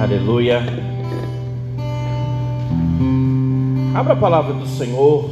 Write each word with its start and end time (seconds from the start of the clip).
Aleluia. 0.00 0.62
Abra 3.92 4.12
a 4.12 4.16
palavra 4.16 4.54
do 4.54 4.64
Senhor 4.64 5.28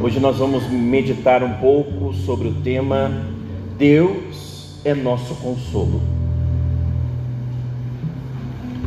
Hoje 0.00 0.18
nós 0.20 0.38
vamos 0.38 0.66
meditar 0.70 1.42
um 1.42 1.52
pouco 1.58 2.14
sobre 2.14 2.48
o 2.48 2.54
tema 2.62 3.35
Deus 3.78 4.70
é 4.86 4.94
nosso 4.94 5.34
consolo. 5.34 6.00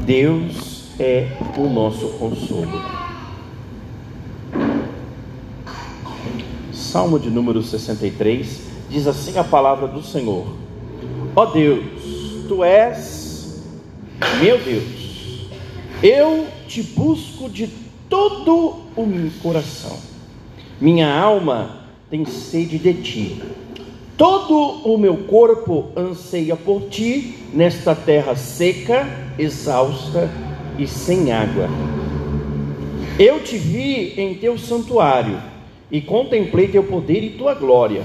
Deus 0.03 0.85
é 0.99 1.27
o 1.55 1.69
nosso 1.69 2.07
consolo. 2.17 2.81
Salmo 6.73 7.19
de 7.19 7.29
número 7.29 7.61
63 7.61 8.61
diz 8.89 9.05
assim 9.05 9.37
a 9.37 9.43
palavra 9.43 9.87
do 9.87 10.01
Senhor: 10.01 10.47
Ó 11.35 11.43
oh 11.43 11.45
Deus, 11.45 11.85
tu 12.47 12.63
és 12.63 13.61
meu 14.41 14.57
Deus, 14.57 15.49
eu 16.01 16.47
te 16.67 16.81
busco 16.81 17.47
de 17.47 17.69
todo 18.09 18.77
o 18.95 19.05
meu 19.05 19.29
coração, 19.43 19.97
minha 20.81 21.13
alma 21.13 21.85
tem 22.09 22.25
sede 22.25 22.79
de 22.79 22.93
ti 22.95 23.41
Todo 24.19 24.81
o 24.83 24.97
meu 24.97 25.15
corpo 25.15 25.93
anseia 25.95 26.53
por 26.53 26.89
ti 26.89 27.35
nesta 27.53 27.95
terra 27.95 28.35
seca, 28.35 29.07
exausta 29.37 30.29
e 30.77 30.85
sem 30.85 31.31
água. 31.31 31.69
Eu 33.17 33.41
te 33.41 33.57
vi 33.57 34.19
em 34.19 34.35
teu 34.35 34.57
santuário 34.57 35.41
e 35.89 36.01
contemplei 36.01 36.67
teu 36.67 36.83
poder 36.83 37.23
e 37.23 37.29
tua 37.29 37.53
glória. 37.53 38.03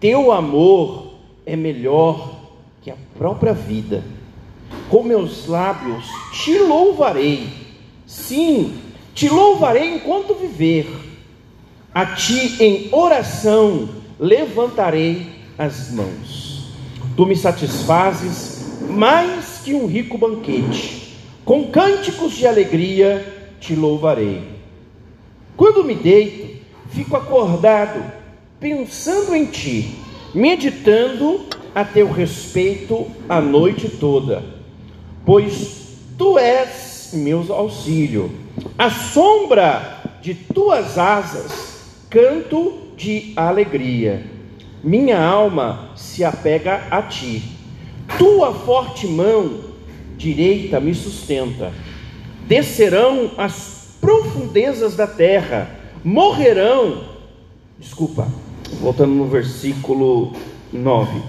Teu 0.00 0.32
amor 0.32 1.12
é 1.44 1.54
melhor 1.54 2.36
que 2.80 2.90
a 2.90 2.96
própria 3.18 3.52
vida. 3.52 4.02
Com 4.88 5.02
meus 5.02 5.46
lábios 5.46 6.06
te 6.32 6.58
louvarei. 6.60 7.46
Sim, 8.06 8.72
te 9.14 9.28
louvarei 9.28 9.96
enquanto 9.96 10.32
viver. 10.32 10.86
A 11.92 12.06
ti 12.06 12.56
em 12.58 12.88
oração 12.90 13.99
levantarei 14.20 15.26
as 15.56 15.90
mãos. 15.90 16.70
Tu 17.16 17.24
me 17.24 17.34
satisfazes 17.34 18.78
mais 18.90 19.62
que 19.64 19.72
um 19.72 19.86
rico 19.86 20.18
banquete, 20.18 21.16
com 21.44 21.68
cânticos 21.68 22.34
de 22.34 22.46
alegria 22.46 23.54
te 23.58 23.74
louvarei. 23.74 24.42
Quando 25.56 25.84
me 25.84 25.94
deito, 25.94 26.60
fico 26.90 27.16
acordado, 27.16 28.02
pensando 28.58 29.34
em 29.34 29.46
ti, 29.46 29.98
meditando 30.34 31.46
a 31.74 31.84
teu 31.84 32.10
respeito 32.10 33.06
a 33.28 33.40
noite 33.40 33.88
toda, 33.88 34.44
pois 35.24 35.96
tu 36.18 36.38
és 36.38 37.10
meu 37.14 37.44
auxílio, 37.52 38.30
a 38.76 38.90
sombra 38.90 40.02
de 40.20 40.34
tuas 40.34 40.98
asas 40.98 41.70
canto 42.10 42.79
de 43.00 43.32
alegria. 43.34 44.22
Minha 44.84 45.18
alma 45.18 45.92
se 45.96 46.22
apega 46.22 46.86
a 46.90 47.00
ti. 47.00 47.42
Tua 48.18 48.52
forte 48.52 49.06
mão 49.06 49.60
direita 50.18 50.78
me 50.78 50.94
sustenta. 50.94 51.72
Descerão 52.46 53.30
as 53.38 53.96
profundezas 54.02 54.96
da 54.96 55.06
terra, 55.06 55.70
morrerão. 56.04 57.04
Desculpa, 57.78 58.28
voltando 58.82 59.14
no 59.14 59.26
versículo 59.26 60.34
9. 60.70 61.22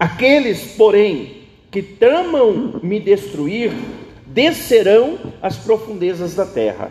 Aqueles, 0.00 0.74
porém, 0.76 1.42
que 1.70 1.82
tramam 1.82 2.80
me 2.82 2.98
destruir, 2.98 3.72
descerão 4.26 5.18
as 5.40 5.56
profundezas 5.56 6.34
da 6.34 6.44
terra, 6.44 6.90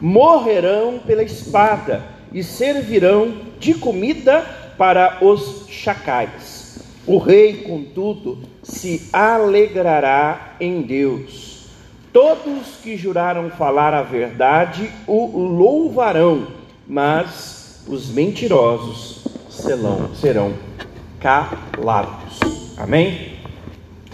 morrerão 0.00 1.00
pela 1.04 1.24
espada 1.24 2.04
e 2.32 2.42
servirão 2.42 3.53
de 3.64 3.72
comida 3.72 4.42
para 4.76 5.24
os 5.24 5.64
chacais. 5.70 6.78
O 7.06 7.16
rei, 7.16 7.62
contudo, 7.62 8.38
se 8.62 9.08
alegrará 9.10 10.54
em 10.60 10.82
Deus. 10.82 11.64
Todos 12.12 12.76
que 12.82 12.94
juraram 12.94 13.48
falar 13.50 13.94
a 13.94 14.02
verdade 14.02 14.90
o 15.06 15.38
louvarão, 15.38 16.48
mas 16.86 17.82
os 17.88 18.10
mentirosos 18.10 19.24
serão, 19.48 20.52
calados. 21.18 22.38
Amém? 22.76 23.32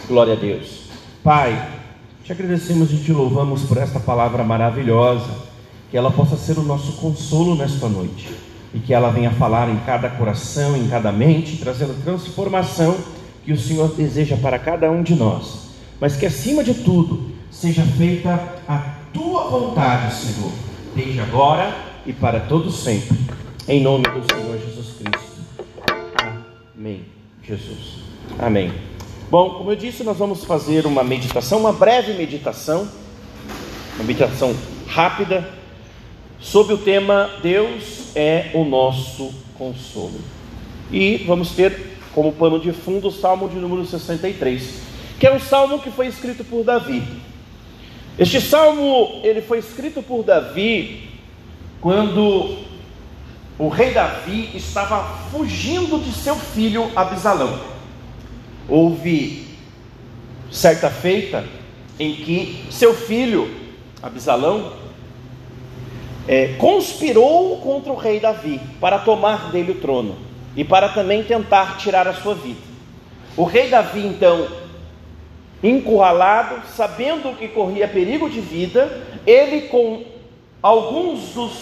Glória 0.06 0.34
a 0.34 0.36
Deus. 0.36 0.84
Pai, 1.24 1.80
te 2.22 2.30
agradecemos 2.30 2.92
e 2.92 2.98
te 2.98 3.12
louvamos 3.12 3.64
por 3.64 3.78
esta 3.78 3.98
palavra 3.98 4.44
maravilhosa 4.44 5.50
que 5.90 5.96
ela 5.96 6.12
possa 6.12 6.36
ser 6.36 6.56
o 6.56 6.62
nosso 6.62 6.92
consolo 7.00 7.56
nesta 7.56 7.88
noite 7.88 8.49
e 8.72 8.78
que 8.78 8.94
ela 8.94 9.10
venha 9.10 9.30
falar 9.32 9.68
em 9.68 9.76
cada 9.78 10.08
coração, 10.08 10.76
em 10.76 10.88
cada 10.88 11.10
mente, 11.10 11.56
trazendo 11.56 11.92
a 11.92 12.04
transformação 12.04 12.96
que 13.44 13.52
o 13.52 13.58
Senhor 13.58 13.88
deseja 13.94 14.36
para 14.36 14.58
cada 14.58 14.90
um 14.90 15.02
de 15.02 15.14
nós, 15.14 15.70
mas 16.00 16.16
que 16.16 16.26
acima 16.26 16.62
de 16.62 16.74
tudo 16.74 17.30
seja 17.50 17.82
feita 17.82 18.38
a 18.68 18.78
tua 19.12 19.44
vontade, 19.44 20.14
Senhor, 20.14 20.52
desde 20.94 21.20
agora 21.20 21.74
e 22.06 22.12
para 22.12 22.40
todo 22.40 22.70
sempre, 22.70 23.18
em 23.66 23.82
nome 23.82 24.04
do 24.04 24.32
Senhor 24.32 24.58
Jesus 24.58 24.94
Cristo. 24.98 25.40
Amém. 26.76 27.04
Jesus. 27.42 28.00
Amém. 28.38 28.72
Bom, 29.30 29.50
como 29.50 29.72
eu 29.72 29.76
disse, 29.76 30.04
nós 30.04 30.16
vamos 30.16 30.44
fazer 30.44 30.86
uma 30.86 31.02
meditação, 31.02 31.60
uma 31.60 31.72
breve 31.72 32.14
meditação, 32.14 32.88
uma 33.96 34.04
meditação 34.04 34.54
rápida 34.86 35.59
sob 36.40 36.72
o 36.72 36.78
tema 36.78 37.30
Deus 37.42 38.16
é 38.16 38.50
o 38.54 38.64
nosso 38.64 39.32
consolo. 39.56 40.20
E 40.90 41.18
vamos 41.26 41.50
ter 41.50 41.98
como 42.14 42.32
pano 42.32 42.58
de 42.58 42.72
fundo 42.72 43.08
o 43.08 43.12
Salmo 43.12 43.48
de 43.48 43.56
número 43.56 43.84
63, 43.84 44.82
que 45.18 45.26
é 45.26 45.32
um 45.32 45.38
salmo 45.38 45.78
que 45.78 45.90
foi 45.90 46.06
escrito 46.06 46.44
por 46.44 46.64
Davi. 46.64 47.02
Este 48.18 48.40
salmo 48.40 49.20
ele 49.22 49.40
foi 49.40 49.58
escrito 49.58 50.02
por 50.02 50.24
Davi 50.24 51.08
quando 51.80 52.58
o 53.58 53.68
rei 53.68 53.92
Davi 53.92 54.50
estava 54.54 55.02
fugindo 55.30 56.02
de 56.02 56.12
seu 56.12 56.34
filho 56.34 56.90
Abisalão. 56.96 57.60
Houve 58.68 59.46
certa 60.50 60.90
feita 60.90 61.44
em 61.98 62.14
que 62.14 62.64
seu 62.70 62.94
filho 62.94 63.50
Abisalão 64.02 64.79
é, 66.28 66.54
conspirou 66.58 67.58
contra 67.58 67.92
o 67.92 67.96
rei 67.96 68.20
Davi 68.20 68.60
para 68.80 68.98
tomar 68.98 69.50
dele 69.50 69.72
o 69.72 69.80
trono 69.80 70.16
e 70.56 70.64
para 70.64 70.88
também 70.88 71.22
tentar 71.22 71.76
tirar 71.78 72.06
a 72.06 72.14
sua 72.14 72.34
vida. 72.34 72.60
O 73.36 73.44
rei 73.44 73.68
Davi, 73.68 74.06
então, 74.06 74.48
encurralado, 75.62 76.62
sabendo 76.74 77.36
que 77.36 77.48
corria 77.48 77.86
perigo 77.86 78.28
de 78.28 78.40
vida, 78.40 79.06
ele 79.26 79.62
com 79.68 80.02
alguns 80.62 81.32
dos 81.34 81.52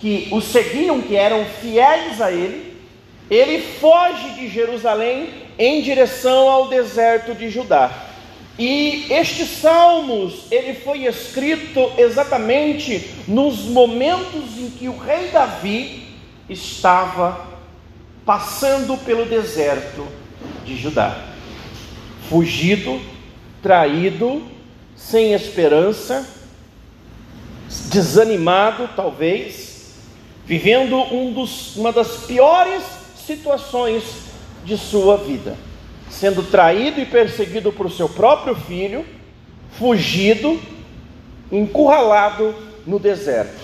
que 0.00 0.28
o 0.32 0.40
seguiam, 0.40 1.00
que 1.00 1.16
eram 1.16 1.44
fiéis 1.44 2.20
a 2.20 2.30
ele, 2.30 2.76
ele 3.30 3.62
foge 3.62 4.30
de 4.34 4.48
Jerusalém 4.48 5.30
em 5.58 5.80
direção 5.80 6.48
ao 6.48 6.68
deserto 6.68 7.34
de 7.34 7.48
Judá. 7.48 8.03
E 8.58 9.06
este 9.10 9.44
Salmos, 9.44 10.44
ele 10.50 10.74
foi 10.74 11.06
escrito 11.06 11.90
exatamente 11.98 13.10
nos 13.26 13.64
momentos 13.64 14.56
em 14.58 14.70
que 14.70 14.88
o 14.88 14.96
rei 14.96 15.28
Davi 15.30 16.06
estava 16.48 17.48
passando 18.24 18.96
pelo 18.98 19.24
deserto 19.24 20.06
de 20.64 20.76
Judá. 20.76 21.24
Fugido, 22.28 23.00
traído, 23.60 24.46
sem 24.94 25.32
esperança, 25.32 26.24
desanimado 27.86 28.88
talvez, 28.94 29.94
vivendo 30.46 30.96
um 30.96 31.32
dos, 31.32 31.76
uma 31.76 31.90
das 31.90 32.18
piores 32.18 32.84
situações 33.16 34.04
de 34.64 34.78
sua 34.78 35.16
vida 35.16 35.56
sendo 36.18 36.44
traído 36.44 37.00
e 37.00 37.06
perseguido 37.06 37.72
por 37.72 37.90
seu 37.90 38.08
próprio 38.08 38.54
filho, 38.54 39.04
fugido, 39.72 40.60
encurralado 41.50 42.54
no 42.86 42.98
deserto. 42.98 43.62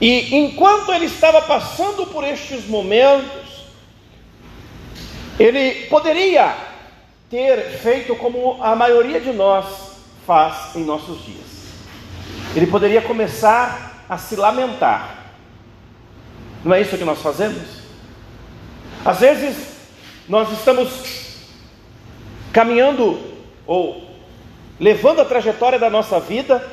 E 0.00 0.36
enquanto 0.36 0.92
ele 0.92 1.06
estava 1.06 1.40
passando 1.42 2.06
por 2.06 2.24
estes 2.24 2.66
momentos, 2.66 3.48
Ele 5.38 5.86
poderia 5.86 6.56
ter 7.30 7.78
feito 7.78 8.16
como 8.16 8.60
a 8.60 8.74
maioria 8.74 9.20
de 9.20 9.32
nós 9.32 9.66
faz 10.26 10.74
em 10.74 10.84
nossos 10.84 11.24
dias. 11.24 11.46
Ele 12.56 12.66
poderia 12.66 13.00
começar 13.00 14.04
a 14.08 14.18
se 14.18 14.34
lamentar. 14.34 15.32
Não 16.64 16.74
é 16.74 16.80
isso 16.80 16.98
que 16.98 17.04
nós 17.04 17.20
fazemos? 17.20 17.62
Às 19.04 19.20
vezes 19.20 19.56
nós 20.28 20.50
estamos 20.52 21.27
caminhando 22.52 23.18
ou 23.66 24.02
levando 24.80 25.20
a 25.20 25.24
trajetória 25.24 25.78
da 25.78 25.90
nossa 25.90 26.20
vida 26.20 26.64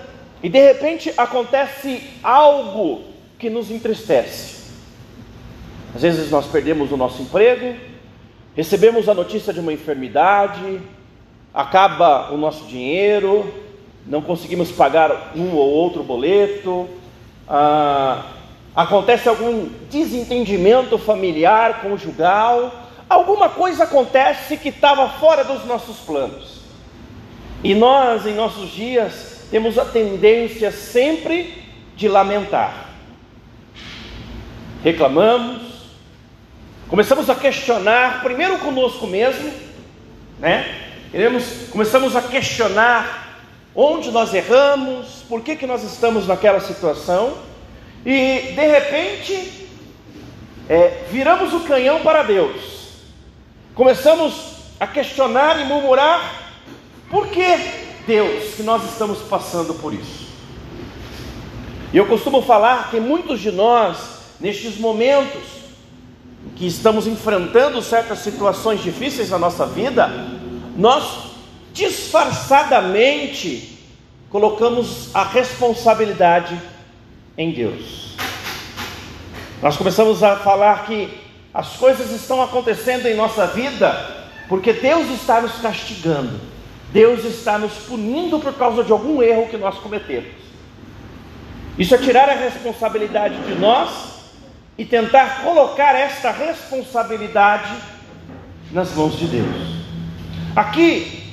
e 0.42 0.50
de 0.50 0.60
repente 0.60 1.14
acontece 1.18 2.04
algo 2.24 3.02
que 3.40 3.50
nos 3.50 3.72
entristece. 3.72 4.56
Às 5.96 6.02
vezes 6.02 6.30
nós 6.30 6.46
perdemos 6.46 6.92
o 6.92 6.98
nosso 6.98 7.22
emprego, 7.22 7.76
recebemos 8.56 9.10
a 9.10 9.14
notícia 9.14 9.54
de 9.54 9.60
uma 9.60 9.74
enfermidade, 9.74 10.82
acaba 11.54 12.32
o 12.32 12.38
nosso 12.38 12.66
dinheiro, 12.66 13.52
não 14.06 14.22
conseguimos 14.22 14.72
pagar 14.72 15.32
um 15.36 15.56
ou 15.56 15.68
outro 15.68 16.04
boleto, 16.04 16.88
ah, 17.48 18.26
acontece 18.76 19.30
algum 19.30 19.70
desentendimento 19.90 20.98
familiar, 20.98 21.82
conjugal, 21.82 22.85
alguma 23.10 23.50
coisa 23.50 23.84
acontece 23.84 24.58
que 24.58 24.70
estava 24.70 25.08
fora 25.10 25.44
dos 25.44 25.66
nossos 25.66 25.98
planos. 25.98 26.62
E 27.64 27.74
nós, 27.74 28.26
em 28.26 28.34
nossos 28.34 28.72
dias, 28.72 29.48
temos 29.50 29.78
a 29.78 29.86
tendência 29.86 30.72
sempre 30.72 31.64
de 31.96 32.08
lamentar. 32.08 32.90
Reclamamos, 34.84 35.62
começamos 36.88 37.30
a 37.30 37.36
questionar, 37.36 38.22
primeiro 38.22 38.60
conosco 38.60 39.08
mesmo, 39.08 39.52
né? 40.40 40.84
Queremos, 41.12 41.70
começamos 41.72 42.16
a 42.16 42.22
questionar 42.22 43.40
onde 43.74 44.12
nós 44.12 44.34
erramos, 44.34 45.24
por 45.28 45.42
que, 45.42 45.56
que 45.56 45.66
nós 45.66 45.84
estamos 45.84 46.28
naquela 46.28 46.60
situação, 46.60 47.38
e 48.06 48.54
de 48.56 48.68
repente 48.68 49.68
é, 50.70 51.06
viramos 51.12 51.54
o 51.54 51.62
canhão 51.62 52.02
para 52.02 52.24
Deus, 52.24 52.75
começamos 53.76 54.56
a 54.80 54.88
questionar 54.88 55.60
e 55.60 55.66
murmurar 55.66 56.54
por 57.10 57.28
que 57.28 57.46
Deus 58.08 58.56
que 58.56 58.64
nós 58.64 58.84
estamos 58.90 59.20
passando 59.20 59.74
por 59.76 59.94
isso? 59.94 60.26
E 61.94 61.98
eu 61.98 62.08
costumo 62.08 62.42
falar 62.42 62.90
que 62.90 63.00
muitos 63.00 63.42
de 63.42 63.52
nós, 63.52 63.98
nestes 64.40 64.78
momentos 64.78 65.44
que 66.56 66.66
estamos 66.66 67.06
enfrentando 67.06 67.82
certas 67.82 68.20
situações 68.20 68.82
difíceis 68.82 69.30
na 69.30 69.38
nossa 69.38 69.66
vida, 69.66 70.10
nós 70.78 71.32
disfarçadamente 71.74 73.78
colocamos 74.30 75.14
a 75.14 75.24
responsabilidade 75.24 76.60
em 77.38 77.52
Deus. 77.52 78.16
Nós 79.62 79.76
começamos 79.76 80.24
a 80.24 80.38
falar 80.38 80.86
que 80.86 81.25
as 81.56 81.78
coisas 81.78 82.12
estão 82.12 82.42
acontecendo 82.42 83.06
em 83.06 83.16
nossa 83.16 83.48
vida 83.48 84.26
porque 84.50 84.74
Deus 84.74 85.10
está 85.12 85.40
nos 85.40 85.54
castigando. 85.54 86.38
Deus 86.92 87.24
está 87.24 87.58
nos 87.58 87.72
punindo 87.72 88.40
por 88.40 88.54
causa 88.56 88.84
de 88.84 88.92
algum 88.92 89.24
erro 89.24 89.48
que 89.48 89.56
nós 89.56 89.78
cometemos. 89.78 90.34
Isso 91.80 91.96
é 91.96 91.98
tirar 91.98 92.28
a 92.28 92.34
responsabilidade 92.34 93.38
de 93.44 93.56
nós 93.56 93.90
e 94.78 94.84
tentar 94.84 95.44
colocar 95.44 95.96
esta 95.96 96.30
responsabilidade 96.30 97.72
nas 98.74 98.94
mãos 98.94 99.18
de 99.18 99.28
Deus. 99.28 99.86
Aqui, 100.58 101.24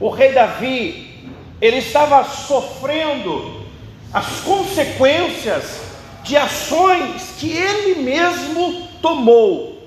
o 0.00 0.10
rei 0.10 0.32
Davi, 0.32 1.30
ele 1.60 1.76
estava 1.76 2.24
sofrendo 2.24 3.64
as 4.12 4.40
consequências 4.40 5.82
de 6.24 6.36
ações 6.36 7.34
que 7.38 7.52
ele 7.52 8.02
mesmo 8.02 8.87
tomou 9.00 9.78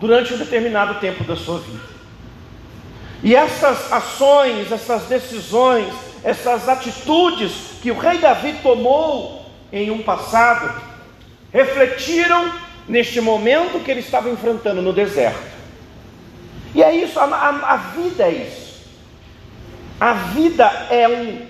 durante 0.00 0.34
um 0.34 0.38
determinado 0.38 1.00
tempo 1.00 1.24
da 1.24 1.36
sua 1.36 1.58
vida. 1.58 1.92
E 3.22 3.36
essas 3.36 3.92
ações, 3.92 4.72
essas 4.72 5.04
decisões, 5.04 5.94
essas 6.24 6.68
atitudes 6.68 7.52
que 7.80 7.90
o 7.90 7.98
rei 7.98 8.18
Davi 8.18 8.54
tomou 8.62 9.46
em 9.72 9.90
um 9.90 10.02
passado, 10.02 10.82
refletiram 11.52 12.52
neste 12.88 13.20
momento 13.20 13.82
que 13.84 13.90
ele 13.90 14.00
estava 14.00 14.28
enfrentando 14.28 14.82
no 14.82 14.92
deserto. 14.92 15.52
E 16.74 16.82
é 16.82 16.94
isso, 16.94 17.18
a, 17.20 17.24
a, 17.24 17.74
a 17.74 17.76
vida 17.76 18.24
é 18.24 18.32
isso. 18.32 18.72
A 20.00 20.14
vida 20.14 20.64
é 20.90 21.08
um, 21.08 21.46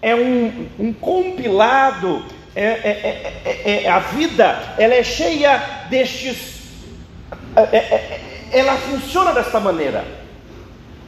é 0.00 0.14
um, 0.14 0.68
um 0.78 0.92
compilado, 0.92 2.24
é, 2.54 2.64
é, 2.64 3.42
é, 3.44 3.82
é 3.84 3.88
a 3.90 3.98
vida 3.98 4.74
ela 4.78 4.94
é 4.94 5.02
cheia 5.02 5.75
destes. 5.88 6.56
ela 8.52 8.76
funciona 8.76 9.32
desta 9.32 9.60
maneira. 9.60 10.04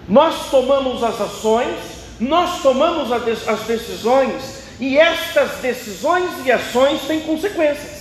Nós 0.08 0.50
tomamos 0.50 1.02
as 1.02 1.20
ações, 1.20 1.76
nós 2.18 2.62
tomamos 2.62 3.12
as 3.12 3.60
decisões, 3.66 4.64
e 4.80 4.96
estas 4.96 5.58
decisões 5.58 6.30
e 6.46 6.52
ações 6.52 7.02
têm 7.02 7.20
consequências. 7.20 7.98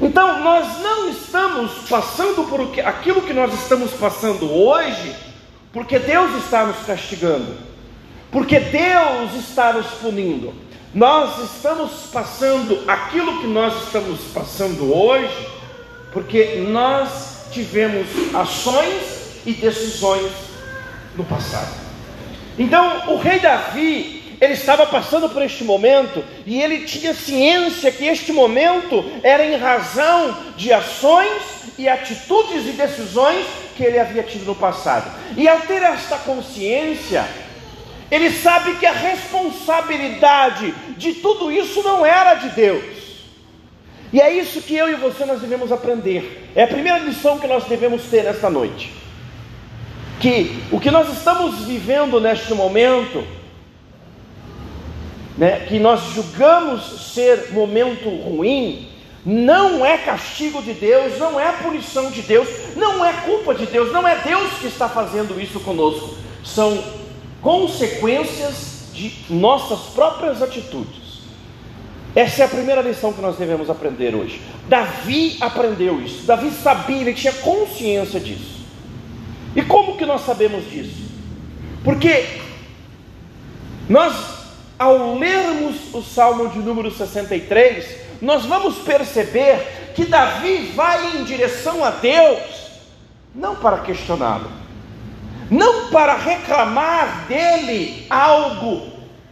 Então, 0.00 0.40
nós 0.40 0.80
não 0.80 1.10
estamos 1.10 1.88
passando 1.88 2.48
por 2.48 2.60
aquilo 2.84 3.22
que 3.22 3.32
nós 3.32 3.52
estamos 3.54 3.92
passando 3.92 4.50
hoje, 4.50 5.14
porque 5.72 5.98
Deus 5.98 6.42
está 6.42 6.64
nos 6.64 6.78
castigando, 6.86 7.56
porque 8.30 8.58
Deus 8.58 9.34
está 9.34 9.72
nos 9.72 9.86
punindo. 9.86 10.54
Nós 10.92 11.54
estamos 11.54 11.92
passando 12.12 12.82
aquilo 12.88 13.40
que 13.40 13.46
nós 13.46 13.84
estamos 13.84 14.20
passando 14.34 14.92
hoje, 14.92 15.46
porque 16.12 16.56
nós 16.68 17.46
tivemos 17.52 18.08
ações 18.34 19.40
e 19.46 19.52
decisões 19.52 20.32
no 21.16 21.24
passado. 21.24 21.72
Então, 22.58 23.14
o 23.14 23.18
rei 23.18 23.38
Davi, 23.38 24.36
ele 24.40 24.54
estava 24.54 24.84
passando 24.84 25.28
por 25.28 25.42
este 25.42 25.62
momento 25.62 26.24
e 26.44 26.60
ele 26.60 26.80
tinha 26.80 27.14
ciência 27.14 27.92
que 27.92 28.06
este 28.06 28.32
momento 28.32 29.04
era 29.22 29.46
em 29.46 29.56
razão 29.56 30.36
de 30.56 30.72
ações 30.72 31.42
e 31.78 31.88
atitudes 31.88 32.66
e 32.66 32.72
decisões 32.72 33.46
que 33.76 33.84
ele 33.84 33.98
havia 33.98 34.24
tido 34.24 34.44
no 34.44 34.56
passado. 34.56 35.08
E 35.36 35.46
ao 35.46 35.60
ter 35.60 35.82
esta 35.82 36.16
consciência, 36.16 37.24
ele 38.10 38.30
sabe 38.30 38.74
que 38.76 38.86
a 38.86 38.92
responsabilidade 38.92 40.72
de 40.96 41.14
tudo 41.14 41.50
isso 41.50 41.82
não 41.82 42.04
era 42.04 42.34
de 42.34 42.48
Deus. 42.50 42.84
E 44.12 44.20
é 44.20 44.32
isso 44.32 44.62
que 44.62 44.74
eu 44.74 44.88
e 44.88 44.96
você 44.96 45.24
nós 45.24 45.40
devemos 45.40 45.70
aprender. 45.70 46.50
É 46.54 46.64
a 46.64 46.68
primeira 46.68 46.98
lição 46.98 47.38
que 47.38 47.46
nós 47.46 47.64
devemos 47.64 48.02
ter 48.04 48.24
nesta 48.24 48.50
noite 48.50 49.00
que 50.20 50.62
o 50.70 50.78
que 50.78 50.90
nós 50.90 51.10
estamos 51.16 51.64
vivendo 51.64 52.20
neste 52.20 52.52
momento, 52.52 53.24
né, 55.36 55.64
que 55.66 55.78
nós 55.78 56.12
julgamos 56.14 57.12
ser 57.14 57.50
momento 57.52 58.08
ruim, 58.08 58.86
não 59.24 59.84
é 59.84 59.96
castigo 59.96 60.62
de 60.62 60.74
Deus, 60.74 61.18
não 61.18 61.40
é 61.40 61.50
punição 61.52 62.10
de 62.10 62.20
Deus, 62.22 62.48
não 62.76 63.04
é 63.04 63.12
culpa 63.24 63.54
de 63.54 63.66
Deus, 63.66 63.90
não 63.92 64.06
é 64.06 64.16
Deus 64.16 64.52
que 64.60 64.66
está 64.66 64.88
fazendo 64.88 65.40
isso 65.40 65.58
conosco, 65.60 66.16
são 66.44 66.82
consequências 67.40 68.90
de 68.92 69.12
nossas 69.30 69.80
próprias 69.94 70.42
atitudes. 70.42 71.20
Essa 72.14 72.42
é 72.42 72.44
a 72.44 72.48
primeira 72.48 72.82
lição 72.82 73.12
que 73.12 73.20
nós 73.20 73.36
devemos 73.36 73.70
aprender 73.70 74.14
hoje. 74.14 74.40
Davi 74.68 75.36
aprendeu 75.40 76.00
isso, 76.00 76.26
Davi 76.26 76.50
sabia, 76.50 77.00
ele 77.00 77.14
tinha 77.14 77.32
consciência 77.32 78.18
disso. 78.18 78.60
E 79.54 79.62
como 79.62 79.96
que 79.96 80.06
nós 80.06 80.22
sabemos 80.22 80.68
disso? 80.70 81.10
Porque 81.84 82.40
nós, 83.88 84.14
ao 84.78 85.18
lermos 85.18 85.94
o 85.94 86.02
Salmo 86.02 86.48
de 86.48 86.58
número 86.58 86.90
63, 86.90 87.96
nós 88.20 88.44
vamos 88.44 88.78
perceber 88.78 89.92
que 89.94 90.04
Davi 90.04 90.72
vai 90.74 91.16
em 91.16 91.24
direção 91.24 91.84
a 91.84 91.90
Deus, 91.90 92.40
não 93.34 93.56
para 93.56 93.78
questioná-lo, 93.78 94.50
não 95.50 95.90
para 95.90 96.16
reclamar 96.16 97.26
dele 97.26 98.06
algo 98.08 98.88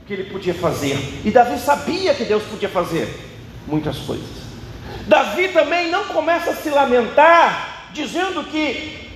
que 0.06 0.12
ele 0.12 0.25
podia 0.25 0.54
fazer, 0.54 0.96
e 1.25 1.30
Davi 1.30 1.58
sabia 1.58 2.14
que 2.14 2.25
Deus 2.25 2.42
podia 2.44 2.68
fazer 2.68 3.08
muitas 3.66 3.98
coisas. 3.98 4.26
Davi 5.06 5.48
também 5.48 5.90
não 5.90 6.04
começa 6.06 6.50
a 6.50 6.54
se 6.54 6.70
lamentar, 6.70 7.90
dizendo 7.92 8.42
que 8.44 9.08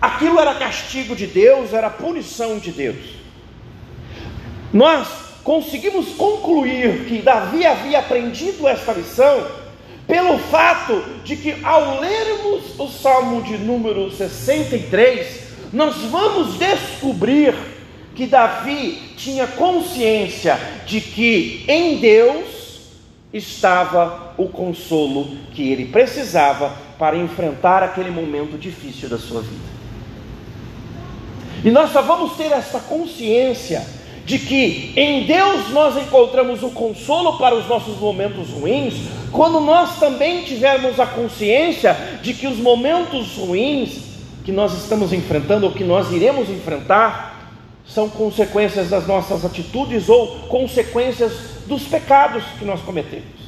aquilo 0.00 0.40
era 0.40 0.54
castigo 0.54 1.14
de 1.14 1.26
Deus, 1.26 1.72
era 1.72 1.88
punição 1.88 2.58
de 2.58 2.72
Deus. 2.72 2.96
Nós 4.72 5.06
conseguimos 5.44 6.08
concluir 6.16 7.04
que 7.04 7.22
Davi 7.22 7.64
havia 7.64 8.00
aprendido 8.00 8.66
esta 8.66 8.92
lição 8.92 9.46
pelo 10.06 10.38
fato 10.38 11.02
de 11.22 11.36
que 11.36 11.64
ao 11.64 12.00
lermos 12.00 12.78
o 12.78 12.88
Salmo 12.88 13.42
de 13.42 13.56
número 13.58 14.10
63, 14.10 15.43
nós 15.74 15.96
vamos 16.10 16.56
descobrir 16.56 17.54
que 18.14 18.26
Davi 18.26 19.14
tinha 19.16 19.46
consciência 19.46 20.58
de 20.86 21.00
que 21.00 21.64
em 21.66 21.96
Deus 21.98 22.46
estava 23.32 24.34
o 24.38 24.48
consolo 24.48 25.36
que 25.52 25.68
ele 25.68 25.86
precisava 25.86 26.72
para 26.96 27.16
enfrentar 27.16 27.82
aquele 27.82 28.10
momento 28.10 28.56
difícil 28.56 29.08
da 29.08 29.18
sua 29.18 29.42
vida. 29.42 29.74
E 31.64 31.70
nós 31.70 31.90
só 31.90 32.02
vamos 32.02 32.36
ter 32.36 32.52
essa 32.52 32.78
consciência 32.78 33.84
de 34.24 34.38
que 34.38 34.92
em 34.96 35.24
Deus 35.24 35.70
nós 35.70 35.96
encontramos 35.96 36.62
o 36.62 36.70
consolo 36.70 37.36
para 37.36 37.54
os 37.54 37.66
nossos 37.66 37.98
momentos 37.98 38.48
ruins, 38.50 38.94
quando 39.32 39.58
nós 39.60 39.98
também 39.98 40.44
tivermos 40.44 41.00
a 41.00 41.06
consciência 41.06 41.96
de 42.22 42.32
que 42.32 42.46
os 42.46 42.58
momentos 42.58 43.36
ruins 43.36 44.13
que 44.44 44.52
nós 44.52 44.74
estamos 44.74 45.12
enfrentando 45.12 45.66
ou 45.66 45.72
que 45.72 45.82
nós 45.82 46.12
iremos 46.12 46.50
enfrentar 46.50 47.34
são 47.86 48.08
consequências 48.08 48.90
das 48.90 49.06
nossas 49.06 49.44
atitudes 49.44 50.08
ou 50.08 50.40
consequências 50.48 51.32
dos 51.66 51.84
pecados 51.84 52.44
que 52.58 52.64
nós 52.64 52.80
cometemos. 52.80 53.44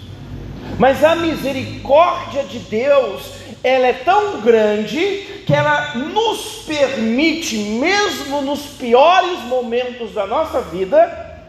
Mas 0.78 1.04
a 1.04 1.14
misericórdia 1.14 2.44
de 2.44 2.58
Deus, 2.58 3.30
ela 3.62 3.86
é 3.86 3.92
tão 3.92 4.40
grande 4.40 5.42
que 5.46 5.54
ela 5.54 5.94
nos 5.94 6.64
permite, 6.66 7.56
mesmo 7.56 8.42
nos 8.42 8.60
piores 8.60 9.40
momentos 9.44 10.12
da 10.12 10.26
nossa 10.26 10.60
vida, 10.60 11.40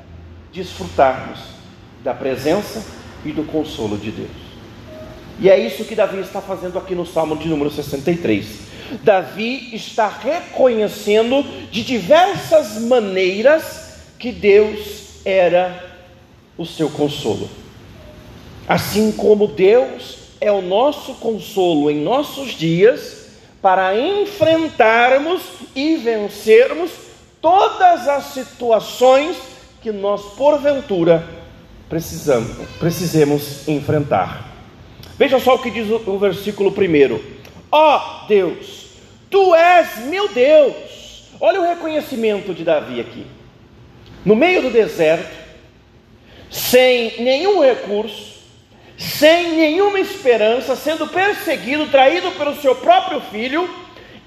desfrutarmos 0.54 1.40
da 2.04 2.14
presença 2.14 2.86
e 3.26 3.32
do 3.32 3.44
consolo 3.44 3.98
de 3.98 4.12
Deus. 4.12 4.48
E 5.40 5.50
é 5.50 5.60
isso 5.60 5.84
que 5.84 5.96
Davi 5.96 6.20
está 6.20 6.42
fazendo 6.42 6.78
aqui 6.78 6.96
no 6.96 7.06
Salmo 7.06 7.36
de 7.36 7.48
número 7.48 7.70
63. 7.70 8.67
Davi 9.04 9.70
está 9.74 10.08
reconhecendo 10.08 11.44
de 11.72 11.84
diversas 11.84 12.82
maneiras 12.82 13.88
que 14.20 14.32
Deus 14.32 15.26
era 15.26 15.84
o 16.58 16.66
seu 16.66 16.90
consolo. 16.90 17.50
Assim 18.68 19.12
como 19.12 19.48
Deus 19.48 20.18
é 20.42 20.52
o 20.52 20.62
nosso 20.62 21.16
consolo 21.16 21.90
em 21.90 22.02
nossos 22.02 22.52
dias, 22.52 23.28
para 23.62 23.98
enfrentarmos 23.98 25.42
e 25.76 25.96
vencermos 25.98 26.92
todas 27.42 28.08
as 28.08 28.26
situações 28.26 29.36
que 29.82 29.92
nós, 29.92 30.22
porventura, 30.36 31.28
precisamos, 31.90 32.68
precisemos 32.80 33.68
enfrentar. 33.68 34.54
Veja 35.18 35.40
só 35.40 35.56
o 35.56 35.60
que 35.60 35.72
diz 35.72 35.88
o 35.90 36.18
versículo 36.18 36.72
primeiro: 36.72 37.24
Ó 37.72 37.98
oh, 37.98 38.28
Deus, 38.28 38.88
Tu 39.30 39.56
és 39.56 39.98
meu 40.06 40.30
Deus. 40.30 41.26
Olha 41.40 41.62
o 41.62 41.68
reconhecimento 41.68 42.54
de 42.54 42.64
Davi 42.64 43.00
aqui. 43.00 43.26
No 44.26 44.36
meio 44.36 44.62
do 44.62 44.70
deserto, 44.70 45.36
sem 46.50 47.22
nenhum 47.22 47.62
recurso, 47.62 48.38
sem 48.98 49.56
nenhuma 49.56 50.00
esperança, 50.00 50.76
sendo 50.76 51.08
perseguido, 51.08 51.88
traído 51.88 52.32
pelo 52.32 52.56
seu 52.56 52.76
próprio 52.76 53.22
filho, 53.22 53.70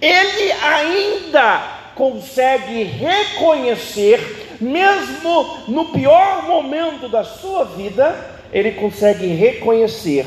ele 0.01 0.53
ainda 0.53 1.81
consegue 1.95 2.85
reconhecer, 2.85 4.57
mesmo 4.61 5.59
no 5.67 5.87
pior 5.87 6.47
momento 6.47 7.09
da 7.09 7.25
sua 7.25 7.65
vida, 7.65 8.39
ele 8.53 8.73
consegue 8.73 9.27
reconhecer 9.27 10.27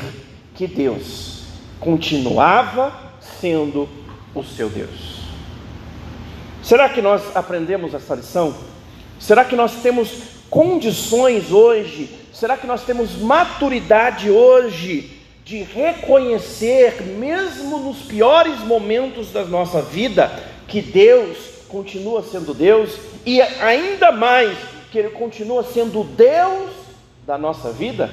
que 0.54 0.66
Deus 0.66 1.44
continuava 1.80 3.03
sendo 3.44 3.86
o 4.34 4.42
seu 4.42 4.70
Deus. 4.70 5.18
Será 6.62 6.88
que 6.88 7.02
nós 7.02 7.36
aprendemos 7.36 7.92
essa 7.92 8.14
lição? 8.14 8.54
Será 9.20 9.44
que 9.44 9.54
nós 9.54 9.82
temos 9.82 10.08
condições 10.48 11.52
hoje? 11.52 12.08
Será 12.32 12.56
que 12.56 12.66
nós 12.66 12.84
temos 12.84 13.18
maturidade 13.18 14.30
hoje 14.30 15.20
de 15.44 15.62
reconhecer, 15.62 17.02
mesmo 17.02 17.80
nos 17.80 17.98
piores 17.98 18.60
momentos 18.60 19.30
da 19.30 19.44
nossa 19.44 19.82
vida, 19.82 20.32
que 20.66 20.80
Deus 20.80 21.36
continua 21.68 22.22
sendo 22.22 22.54
Deus 22.54 22.98
e 23.26 23.42
ainda 23.42 24.10
mais 24.10 24.56
que 24.90 24.98
Ele 24.98 25.10
continua 25.10 25.62
sendo 25.62 26.02
Deus 26.02 26.70
da 27.26 27.36
nossa 27.36 27.70
vida? 27.70 28.10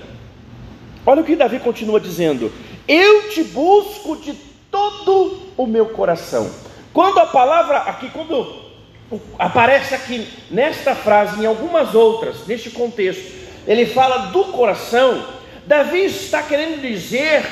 Olha 1.05 1.21
o 1.21 1.25
que 1.25 1.37
Davi 1.37 1.57
continua 1.57 2.01
dizendo: 2.01 2.51
Eu 2.85 3.29
te 3.29 3.45
busco 3.45 4.17
de 4.17 4.50
todo 4.89 5.39
o 5.57 5.67
meu 5.67 5.87
coração. 5.87 6.49
Quando 6.93 7.19
a 7.19 7.25
palavra 7.25 7.77
aqui, 7.77 8.09
quando 8.09 8.71
aparece 9.37 9.93
aqui 9.93 10.27
nesta 10.49 10.95
frase, 10.95 11.41
em 11.41 11.45
algumas 11.45 11.93
outras, 11.93 12.47
neste 12.47 12.69
contexto, 12.69 13.41
ele 13.67 13.85
fala 13.85 14.27
do 14.27 14.45
coração, 14.45 15.23
Davi 15.65 16.05
está 16.05 16.41
querendo 16.41 16.81
dizer 16.81 17.43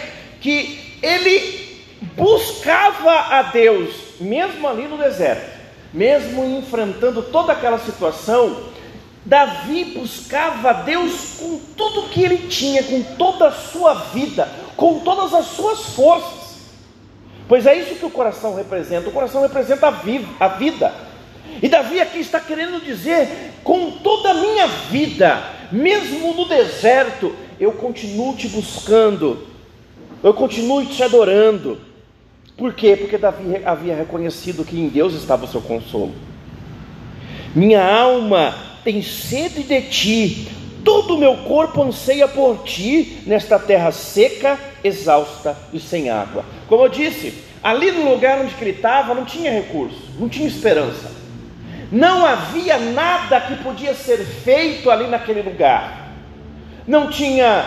que 0.41 0.97
ele 1.01 1.83
buscava 2.15 3.11
a 3.11 3.43
Deus, 3.43 3.93
mesmo 4.19 4.67
ali 4.67 4.87
no 4.87 4.97
deserto, 4.97 5.59
mesmo 5.93 6.43
enfrentando 6.57 7.21
toda 7.23 7.53
aquela 7.53 7.79
situação, 7.79 8.69
Davi 9.25 9.85
buscava 9.85 10.69
a 10.69 10.73
Deus 10.73 11.37
com 11.39 11.59
tudo 11.75 12.09
que 12.09 12.23
ele 12.23 12.47
tinha, 12.47 12.83
com 12.83 13.03
toda 13.15 13.47
a 13.47 13.51
sua 13.51 13.93
vida, 13.93 14.49
com 14.75 14.99
todas 14.99 15.33
as 15.33 15.45
suas 15.47 15.93
forças. 15.93 16.38
Pois 17.49 17.65
é 17.65 17.75
isso 17.75 17.95
que 17.95 18.05
o 18.05 18.11
coração 18.11 18.53
representa. 18.53 19.09
O 19.09 19.11
coração 19.11 19.41
representa 19.41 19.87
a, 19.87 20.47
vida. 20.49 20.93
E 21.63 21.67
Davi 21.67 21.99
aqui 21.99 22.19
está 22.19 22.39
querendo 22.39 22.79
dizer: 22.79 23.55
com 23.63 23.89
toda 23.89 24.29
a 24.29 24.33
minha 24.35 24.67
vida, 24.67 25.41
mesmo 25.71 26.35
no 26.35 26.47
deserto, 26.47 27.35
eu 27.59 27.71
continuo 27.71 28.35
te 28.35 28.47
buscando, 28.47 29.47
eu 30.23 30.31
continuo 30.31 30.85
te 30.85 31.01
adorando. 31.01 31.79
Por 32.55 32.71
quê? 32.75 32.95
Porque 32.95 33.17
Davi 33.17 33.59
havia 33.65 33.95
reconhecido 33.95 34.63
que 34.63 34.79
em 34.79 34.87
Deus 34.87 35.15
estava 35.15 35.45
o 35.45 35.47
seu 35.47 35.61
consolo. 35.61 36.13
Minha 37.55 37.83
alma 37.83 38.53
tem 38.83 39.01
sede 39.01 39.63
de 39.63 39.81
ti, 39.81 40.47
todo 40.85 41.15
o 41.15 41.17
meu 41.17 41.35
corpo 41.37 41.81
anseia 41.81 42.27
por 42.27 42.63
ti 42.63 43.23
nesta 43.25 43.57
terra 43.57 43.91
seca, 43.91 44.68
exausta 44.83 45.55
e 45.73 45.79
sem 45.79 46.09
água. 46.09 46.43
Como 46.67 46.83
eu 46.83 46.89
disse, 46.89 47.43
ali 47.63 47.91
no 47.91 48.09
lugar 48.09 48.39
onde 48.39 48.53
ele 48.61 48.71
estava 48.71 49.13
não 49.13 49.25
tinha 49.25 49.51
recurso, 49.51 50.11
não 50.19 50.29
tinha 50.29 50.47
esperança. 50.47 51.11
Não 51.91 52.25
havia 52.25 52.77
nada 52.77 53.41
que 53.41 53.55
podia 53.63 53.95
ser 53.95 54.19
feito 54.19 54.91
ali 54.91 55.07
naquele 55.07 55.41
lugar. 55.41 56.11
Não 56.87 57.09
tinha 57.09 57.65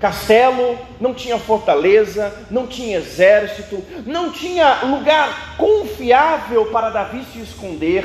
castelo, 0.00 0.76
não 1.00 1.14
tinha 1.14 1.38
fortaleza, 1.38 2.34
não 2.50 2.66
tinha 2.66 2.98
exército, 2.98 3.84
não 4.04 4.32
tinha 4.32 4.80
lugar 4.82 5.54
confiável 5.56 6.66
para 6.66 6.90
Davi 6.90 7.24
se 7.32 7.40
esconder. 7.40 8.04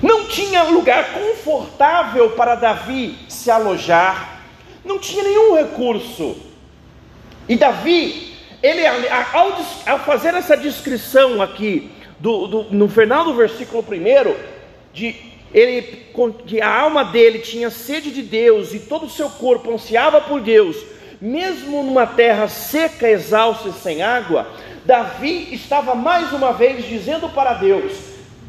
Não 0.00 0.28
tinha 0.28 0.62
lugar 0.62 1.12
confortável 1.12 2.30
para 2.30 2.54
Davi 2.54 3.18
se 3.28 3.50
alojar. 3.50 4.35
Não 4.86 4.98
tinha 4.98 5.22
nenhum 5.22 5.54
recurso. 5.54 6.36
E 7.48 7.56
Davi, 7.56 8.34
ele 8.62 8.86
ao, 8.86 9.52
ao 9.86 9.98
fazer 10.00 10.34
essa 10.34 10.56
descrição 10.56 11.42
aqui, 11.42 11.90
do, 12.18 12.46
do, 12.46 12.62
no 12.70 12.88
final 12.88 13.24
do 13.24 13.34
versículo 13.34 13.82
1, 13.82 14.34
de 14.92 15.14
ele, 15.52 15.82
que 16.46 16.60
a 16.60 16.80
alma 16.80 17.04
dele 17.04 17.38
tinha 17.40 17.70
sede 17.70 18.10
de 18.10 18.22
Deus 18.22 18.74
e 18.74 18.80
todo 18.80 19.06
o 19.06 19.10
seu 19.10 19.28
corpo 19.30 19.72
ansiava 19.72 20.20
por 20.20 20.40
Deus, 20.40 20.76
mesmo 21.20 21.82
numa 21.82 22.06
terra 22.06 22.48
seca, 22.48 23.08
exausta 23.08 23.68
e 23.68 23.72
sem 23.72 24.02
água, 24.02 24.48
Davi 24.84 25.48
estava 25.52 25.94
mais 25.94 26.32
uma 26.32 26.52
vez 26.52 26.86
dizendo 26.86 27.28
para 27.28 27.54
Deus: 27.54 27.92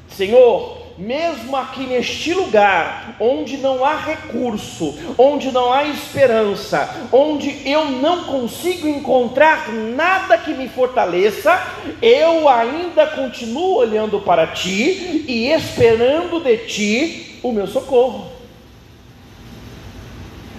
Senhor, 0.09 0.76
mesmo 0.97 1.55
aqui 1.55 1.85
neste 1.85 2.33
lugar, 2.33 3.15
onde 3.19 3.57
não 3.57 3.85
há 3.85 3.95
recurso, 3.95 4.97
onde 5.17 5.51
não 5.51 5.71
há 5.71 5.85
esperança, 5.85 7.07
onde 7.11 7.61
eu 7.69 7.91
não 7.91 8.23
consigo 8.23 8.87
encontrar 8.87 9.71
nada 9.71 10.37
que 10.37 10.53
me 10.53 10.67
fortaleça, 10.67 11.61
eu 12.01 12.49
ainda 12.49 13.05
continuo 13.07 13.75
olhando 13.75 14.19
para 14.21 14.47
ti 14.47 15.25
e 15.27 15.51
esperando 15.51 16.39
de 16.39 16.57
ti 16.57 17.39
o 17.43 17.51
meu 17.51 17.67
socorro. 17.67 18.31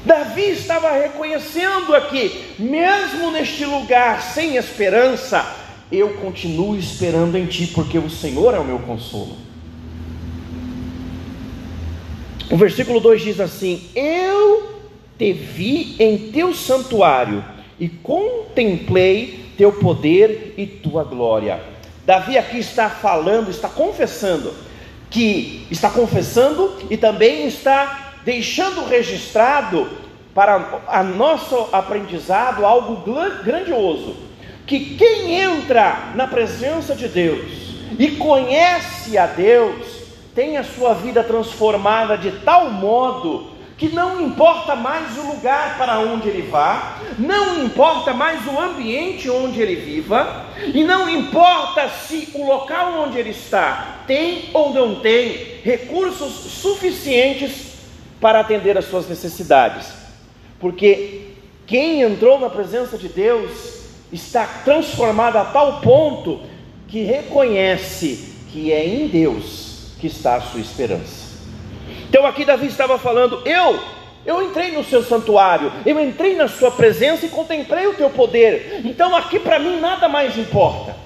Davi 0.05 0.51
estava 0.51 0.93
reconhecendo 0.93 1.95
aqui, 1.95 2.55
mesmo 2.59 3.31
neste 3.33 3.65
lugar 3.65 4.23
sem 4.23 4.57
esperança, 4.57 5.45
eu 5.91 6.15
continuo 6.15 6.77
esperando 6.77 7.37
em 7.37 7.47
ti, 7.47 7.67
porque 7.67 7.99
o 7.99 8.09
Senhor 8.09 8.55
é 8.55 8.59
o 8.59 8.65
meu 8.65 8.79
consolo. 8.79 9.48
O 12.51 12.57
versículo 12.57 12.99
2 13.01 13.23
diz 13.23 13.41
assim: 13.41 13.91
Eu 13.95 14.79
te 15.19 15.33
vi 15.33 15.97
em 15.99 16.31
teu 16.31 16.55
santuário 16.55 17.45
e 17.79 17.89
contemplei 17.89 19.53
teu 19.57 19.73
poder 19.73 20.55
e 20.57 20.67
tua 20.67 21.05
glória. 21.05 21.61
Davi 22.07 22.39
aqui 22.39 22.59
está 22.59 22.89
falando, 22.89 23.51
está 23.51 23.69
confessando, 23.69 24.55
que 25.11 25.67
está 25.71 25.91
confessando 25.91 26.75
e 26.89 26.97
também 26.97 27.47
está 27.47 28.15
deixando 28.25 28.85
registrado 28.87 29.89
para 30.35 30.83
a 30.87 31.03
nosso 31.03 31.69
aprendizado 31.73 32.65
algo 32.65 33.03
grandioso, 33.45 34.17
que 34.67 34.97
quem 34.97 35.35
entra 35.35 36.13
na 36.15 36.27
presença 36.27 36.95
de 36.95 37.09
Deus 37.09 37.69
e 37.99 38.13
conhece 38.13 39.19
a 39.19 39.27
Deus, 39.27 39.98
tem 40.39 40.57
a 40.57 40.63
sua 40.63 40.95
vida 40.95 41.25
transformada 41.25 42.17
de 42.17 42.31
tal 42.31 42.71
modo 42.71 43.49
que 43.77 43.89
não 43.89 44.21
importa 44.21 44.77
mais 44.77 45.19
o 45.19 45.33
lugar 45.33 45.77
para 45.77 45.99
onde 45.99 46.29
ele 46.29 46.43
vá, 46.43 47.01
não 47.19 47.65
importa 47.65 48.15
mais 48.15 48.47
o 48.47 48.57
ambiente 48.57 49.29
onde 49.29 49.61
ele 49.61 49.75
viva, 49.75 50.47
e 50.73 50.85
não 50.85 51.09
importa 51.09 51.89
se 51.89 52.29
o 52.35 52.47
local 52.47 53.01
onde 53.01 53.19
ele 53.19 53.31
está 53.31 54.05
tem 54.07 54.45
ou 54.55 54.73
não 54.73 55.01
tem 55.01 55.59
recursos 55.65 56.33
suficientes 56.33 57.73
para 58.21 58.39
atender 58.39 58.79
às 58.79 58.85
suas 58.85 59.09
necessidades, 59.09 59.89
porque 60.61 61.33
quem 61.67 62.03
entrou 62.03 62.39
na 62.39 62.49
presença 62.49 62.97
de 62.97 63.09
Deus 63.09 63.81
está 64.13 64.47
transformado 64.65 65.37
a 65.37 65.47
tal 65.47 65.81
ponto 65.81 66.43
que 66.87 67.03
reconhece 67.03 68.35
que 68.53 68.73
é 68.73 68.87
em 68.87 69.09
Deus 69.09 69.68
que 70.01 70.07
está 70.07 70.37
a 70.37 70.41
sua 70.41 70.61
esperança. 70.61 71.29
Então 72.09 72.27
aqui 72.27 72.45
Davi 72.45 72.67
estava 72.67 72.99
falando: 72.99 73.43
eu, 73.45 73.79
eu 74.25 74.43
entrei 74.43 74.73
no 74.73 74.85
seu 74.85 75.03
santuário, 75.03 75.73
eu 75.85 76.01
entrei 76.01 76.35
na 76.35 76.49
sua 76.49 76.71
presença 76.71 77.27
e 77.27 77.29
contemplei 77.29 77.87
o 77.87 77.95
teu 77.95 78.11
poder. 78.11 78.81
Então 78.85 79.15
aqui 79.15 79.39
para 79.39 79.59
mim 79.59 79.79
nada 79.81 80.09
mais 80.09 80.37
importa. 80.37 80.97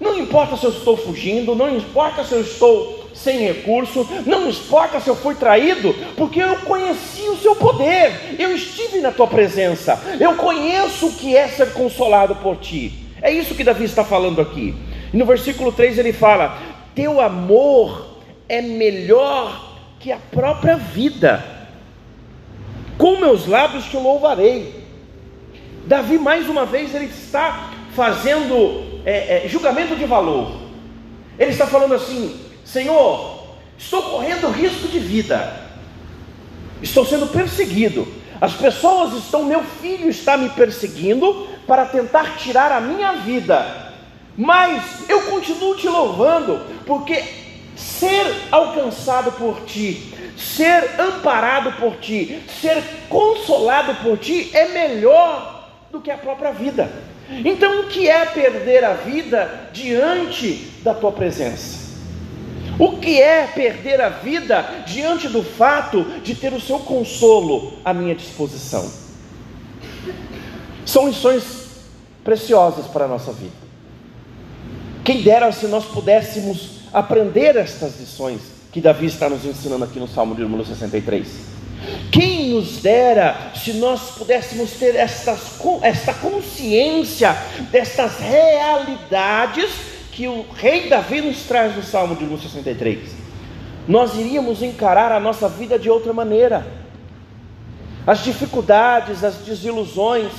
Não 0.00 0.18
importa 0.18 0.56
se 0.56 0.64
eu 0.64 0.70
estou 0.70 0.96
fugindo, 0.96 1.54
não 1.54 1.74
importa 1.74 2.24
se 2.24 2.32
eu 2.32 2.40
estou 2.40 3.08
sem 3.14 3.38
recurso, 3.38 4.06
não 4.26 4.50
importa 4.50 5.00
se 5.00 5.08
eu 5.08 5.14
fui 5.14 5.36
traído, 5.36 5.94
porque 6.16 6.42
eu 6.42 6.56
conheci 6.56 7.22
o 7.22 7.36
seu 7.36 7.54
poder, 7.54 8.36
eu 8.38 8.52
estive 8.54 9.00
na 9.00 9.12
tua 9.12 9.28
presença, 9.28 9.98
eu 10.18 10.34
conheço 10.34 11.06
o 11.06 11.12
que 11.12 11.36
é 11.36 11.46
ser 11.46 11.72
consolado 11.72 12.34
por 12.36 12.56
ti. 12.56 12.92
É 13.22 13.30
isso 13.30 13.54
que 13.54 13.64
Davi 13.64 13.84
está 13.84 14.04
falando 14.04 14.40
aqui. 14.40 14.74
E 15.12 15.16
no 15.16 15.24
versículo 15.24 15.72
3 15.72 15.98
ele 15.98 16.12
fala: 16.12 16.58
Teu 16.94 17.20
amor 17.20 18.13
é 18.54 18.62
melhor 18.62 19.78
que 19.98 20.12
a 20.12 20.18
própria 20.18 20.76
vida. 20.76 21.42
Com 22.96 23.18
meus 23.18 23.46
lábios 23.46 23.84
te 23.86 23.96
louvarei. 23.96 24.84
Davi, 25.86 26.18
mais 26.18 26.48
uma 26.48 26.64
vez, 26.64 26.94
ele 26.94 27.06
está 27.06 27.70
fazendo 27.94 29.02
é, 29.04 29.44
é, 29.44 29.48
julgamento 29.48 29.96
de 29.96 30.04
valor. 30.04 30.52
Ele 31.38 31.50
está 31.50 31.66
falando 31.66 31.94
assim: 31.94 32.40
Senhor, 32.64 33.56
estou 33.76 34.02
correndo 34.02 34.48
risco 34.50 34.86
de 34.88 35.00
vida, 35.00 35.52
estou 36.80 37.04
sendo 37.04 37.26
perseguido. 37.26 38.06
As 38.40 38.52
pessoas 38.52 39.14
estão, 39.14 39.44
meu 39.44 39.62
filho 39.62 40.08
está 40.08 40.36
me 40.36 40.48
perseguindo 40.50 41.48
para 41.66 41.86
tentar 41.86 42.36
tirar 42.36 42.70
a 42.72 42.80
minha 42.80 43.12
vida, 43.14 43.92
mas 44.36 45.08
eu 45.08 45.22
continuo 45.22 45.76
te 45.76 45.88
louvando, 45.88 46.60
porque 46.84 47.43
ser 47.76 48.48
alcançado 48.50 49.32
por 49.32 49.64
ti, 49.64 50.14
ser 50.36 51.00
amparado 51.00 51.72
por 51.72 51.96
ti, 51.96 52.42
ser 52.60 52.82
consolado 53.08 53.94
por 54.02 54.18
ti 54.18 54.50
é 54.52 54.68
melhor 54.68 55.70
do 55.90 56.00
que 56.00 56.10
a 56.10 56.18
própria 56.18 56.52
vida. 56.52 56.90
Então, 57.44 57.80
o 57.80 57.86
que 57.88 58.08
é 58.08 58.26
perder 58.26 58.84
a 58.84 58.94
vida 58.94 59.70
diante 59.72 60.70
da 60.82 60.92
tua 60.92 61.12
presença? 61.12 61.84
O 62.78 62.98
que 62.98 63.20
é 63.20 63.46
perder 63.46 64.00
a 64.00 64.08
vida 64.08 64.62
diante 64.86 65.28
do 65.28 65.42
fato 65.42 66.02
de 66.22 66.34
ter 66.34 66.52
o 66.52 66.60
seu 66.60 66.80
consolo 66.80 67.78
à 67.84 67.94
minha 67.94 68.14
disposição? 68.14 68.90
São 70.84 71.08
lições 71.08 71.44
preciosas 72.24 72.86
para 72.86 73.04
a 73.04 73.08
nossa 73.08 73.32
vida. 73.32 73.64
Quem 75.04 75.22
dera 75.22 75.52
se 75.52 75.66
nós 75.66 75.84
pudéssemos 75.84 76.83
aprender 76.94 77.56
estas 77.56 77.98
lições 77.98 78.40
que 78.72 78.80
Davi 78.80 79.06
está 79.06 79.28
nos 79.28 79.44
ensinando 79.44 79.84
aqui 79.84 79.98
no 79.98 80.06
Salmo 80.06 80.32
de 80.36 80.42
número 80.42 80.64
63. 80.64 81.26
Quem 82.12 82.50
nos 82.50 82.78
dera 82.78 83.50
se 83.54 83.72
nós 83.74 84.12
pudéssemos 84.12 84.70
ter 84.72 84.94
estas, 84.94 85.58
esta 85.82 86.14
consciência 86.14 87.36
destas 87.72 88.18
realidades 88.20 89.70
que 90.12 90.28
o 90.28 90.46
rei 90.54 90.88
Davi 90.88 91.20
nos 91.20 91.42
traz 91.42 91.74
no 91.74 91.82
Salmo 91.82 92.14
de 92.14 92.22
número 92.22 92.40
63. 92.40 93.10
Nós 93.88 94.14
iríamos 94.14 94.62
encarar 94.62 95.10
a 95.10 95.18
nossa 95.18 95.48
vida 95.48 95.76
de 95.76 95.90
outra 95.90 96.12
maneira. 96.12 96.64
As 98.06 98.22
dificuldades, 98.22 99.24
as 99.24 99.34
desilusões, 99.38 100.30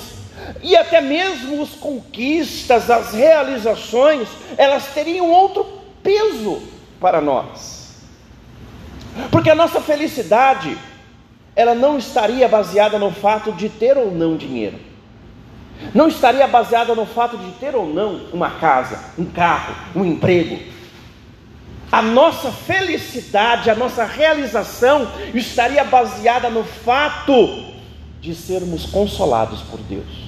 e 0.64 0.76
até 0.76 1.02
mesmo 1.02 1.62
as 1.62 1.70
conquistas, 1.70 2.90
as 2.90 3.14
realizações, 3.14 4.28
elas 4.58 4.88
teriam 4.94 5.30
outro 5.30 5.75
peso 6.06 6.62
para 7.02 7.20
nós. 7.20 7.96
Porque 9.32 9.50
a 9.50 9.56
nossa 9.56 9.82
felicidade, 9.82 10.78
ela 11.56 11.74
não 11.74 11.98
estaria 11.98 12.48
baseada 12.48 13.00
no 13.00 13.12
fato 13.12 13.52
de 13.52 13.68
ter 13.68 13.98
ou 13.98 14.12
não 14.12 14.38
dinheiro. 14.38 14.78
Não 15.94 16.08
estaria 16.08 16.48
baseada 16.48 16.94
no 16.94 17.06
fato 17.06 17.38
de 17.38 17.52
ter 17.54 17.76
ou 17.76 17.92
não 17.92 18.28
uma 18.32 18.52
casa, 18.52 19.00
um 19.18 19.26
carro, 19.26 19.76
um 19.96 20.06
emprego. 20.06 20.60
A 21.92 22.02
nossa 22.02 22.52
felicidade, 22.52 23.70
a 23.70 23.76
nossa 23.76 24.06
realização 24.06 25.08
estaria 25.34 25.84
baseada 25.84 26.50
no 26.50 26.64
fato 26.64 27.66
de 28.22 28.36
sermos 28.36 28.86
consolados 28.86 29.62
por 29.62 29.80
Deus. 29.80 30.26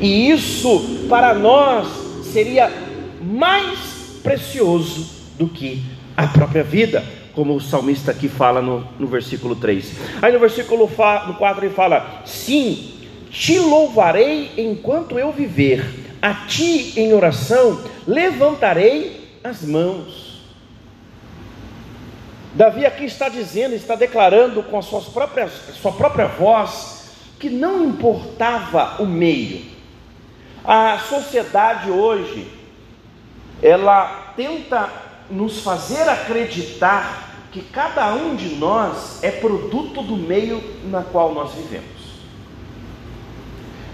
E 0.00 0.30
isso 0.30 1.06
para 1.08 1.34
nós 1.34 1.86
seria 2.32 2.72
mais 3.20 3.97
precioso 4.18 5.10
do 5.38 5.48
que 5.48 5.82
a 6.16 6.26
própria 6.26 6.64
vida, 6.64 7.04
como 7.34 7.54
o 7.54 7.60
salmista 7.60 8.10
aqui 8.10 8.28
fala 8.28 8.60
no, 8.60 8.86
no 8.98 9.06
versículo 9.06 9.54
3. 9.54 9.92
Aí 10.20 10.32
no 10.32 10.38
versículo 10.38 10.90
no 11.26 11.34
4 11.34 11.64
ele 11.64 11.74
fala: 11.74 12.22
Sim, 12.24 12.94
te 13.30 13.58
louvarei 13.58 14.52
enquanto 14.56 15.18
eu 15.18 15.30
viver, 15.30 15.84
a 16.20 16.34
ti 16.34 16.94
em 16.96 17.12
oração 17.12 17.80
levantarei 18.06 19.38
as 19.44 19.62
mãos. 19.62 20.28
Davi 22.54 22.84
aqui 22.84 23.04
está 23.04 23.28
dizendo, 23.28 23.74
está 23.74 23.94
declarando 23.94 24.62
com 24.64 24.78
a 24.78 24.82
sua 24.82 25.00
própria, 25.00 25.48
sua 25.48 25.92
própria 25.92 26.26
voz, 26.26 27.12
que 27.38 27.48
não 27.48 27.84
importava 27.84 29.00
o 29.00 29.06
meio. 29.06 29.64
A 30.64 30.98
sociedade 30.98 31.90
hoje, 31.90 32.57
ela 33.62 34.32
tenta 34.36 34.88
nos 35.30 35.60
fazer 35.60 36.08
acreditar 36.08 37.28
que 37.52 37.62
cada 37.62 38.14
um 38.14 38.36
de 38.36 38.56
nós 38.56 39.22
é 39.22 39.30
produto 39.30 40.02
do 40.02 40.16
meio 40.16 40.62
na 40.84 41.02
qual 41.02 41.34
nós 41.34 41.52
vivemos. 41.52 41.98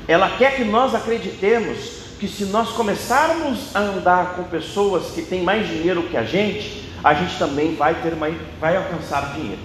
Ela 0.07 0.31
quer 0.37 0.57
que 0.57 0.65
nós 0.65 0.95
acreditemos 0.95 2.05
que 2.19 2.29
se 2.29 2.45
nós 2.47 2.71
começarmos 2.71 3.75
a 3.75 3.81
andar 3.81 4.35
com 4.37 4.45
pessoas 4.45 5.11
que 5.13 5.23
têm 5.23 5.43
mais 5.43 5.67
dinheiro 5.67 6.05
que 6.05 6.17
a 6.17 6.25
gente, 6.25 6.91
a 7.03 7.15
gente 7.15 7.39
também 7.39 7.75
vai 7.75 7.95
ter 8.03 8.15
mais, 8.17 8.37
vai 8.61 8.77
alcançar 8.77 9.35
dinheiro. 9.35 9.61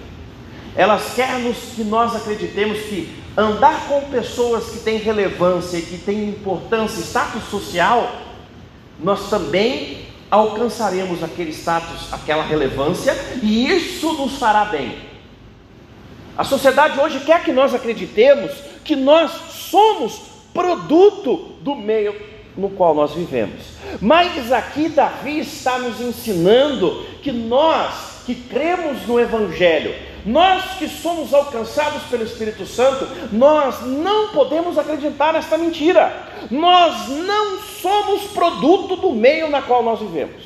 Elas 0.74 1.14
querem 1.14 1.52
que 1.52 1.84
nós 1.84 2.14
acreditemos 2.14 2.78
que 2.80 3.12
andar 3.36 3.86
com 3.88 4.02
pessoas 4.02 4.70
que 4.70 4.78
têm 4.78 4.98
relevância, 4.98 5.80
que 5.80 5.98
têm 5.98 6.28
importância, 6.28 7.02
status 7.02 7.44
social, 7.50 8.10
nós 9.02 9.28
também 9.30 10.06
alcançaremos 10.30 11.22
aquele 11.22 11.50
status, 11.50 12.12
aquela 12.12 12.44
relevância, 12.44 13.16
e 13.42 13.68
isso 13.68 14.12
nos 14.12 14.38
fará 14.38 14.64
bem. 14.66 14.96
A 16.36 16.44
sociedade 16.44 16.98
hoje 16.98 17.20
quer 17.20 17.42
que 17.42 17.52
nós 17.52 17.74
acreditemos 17.74 18.52
que 18.84 18.96
nós 18.96 19.30
somos 19.50 20.20
produto 20.54 21.56
do 21.60 21.74
meio 21.74 22.14
no 22.56 22.70
qual 22.70 22.94
nós 22.94 23.12
vivemos. 23.12 23.62
Mas 24.00 24.52
aqui 24.52 24.88
Davi 24.88 25.40
está 25.40 25.78
nos 25.78 26.00
ensinando 26.00 27.04
que 27.22 27.32
nós 27.32 28.22
que 28.26 28.34
cremos 28.34 29.06
no 29.06 29.18
Evangelho, 29.18 29.94
nós 30.24 30.78
que 30.78 30.88
somos 30.88 31.32
alcançados 31.32 32.02
pelo 32.04 32.24
Espírito 32.24 32.66
Santo, 32.66 33.06
nós 33.32 33.82
não 33.86 34.28
podemos 34.28 34.78
acreditar 34.78 35.32
nesta 35.32 35.56
mentira. 35.56 36.28
Nós 36.50 37.08
não 37.08 37.58
somos 37.60 38.22
produto 38.32 38.96
do 38.96 39.12
meio 39.12 39.48
na 39.50 39.62
qual 39.62 39.82
nós 39.82 40.00
vivemos. 40.00 40.42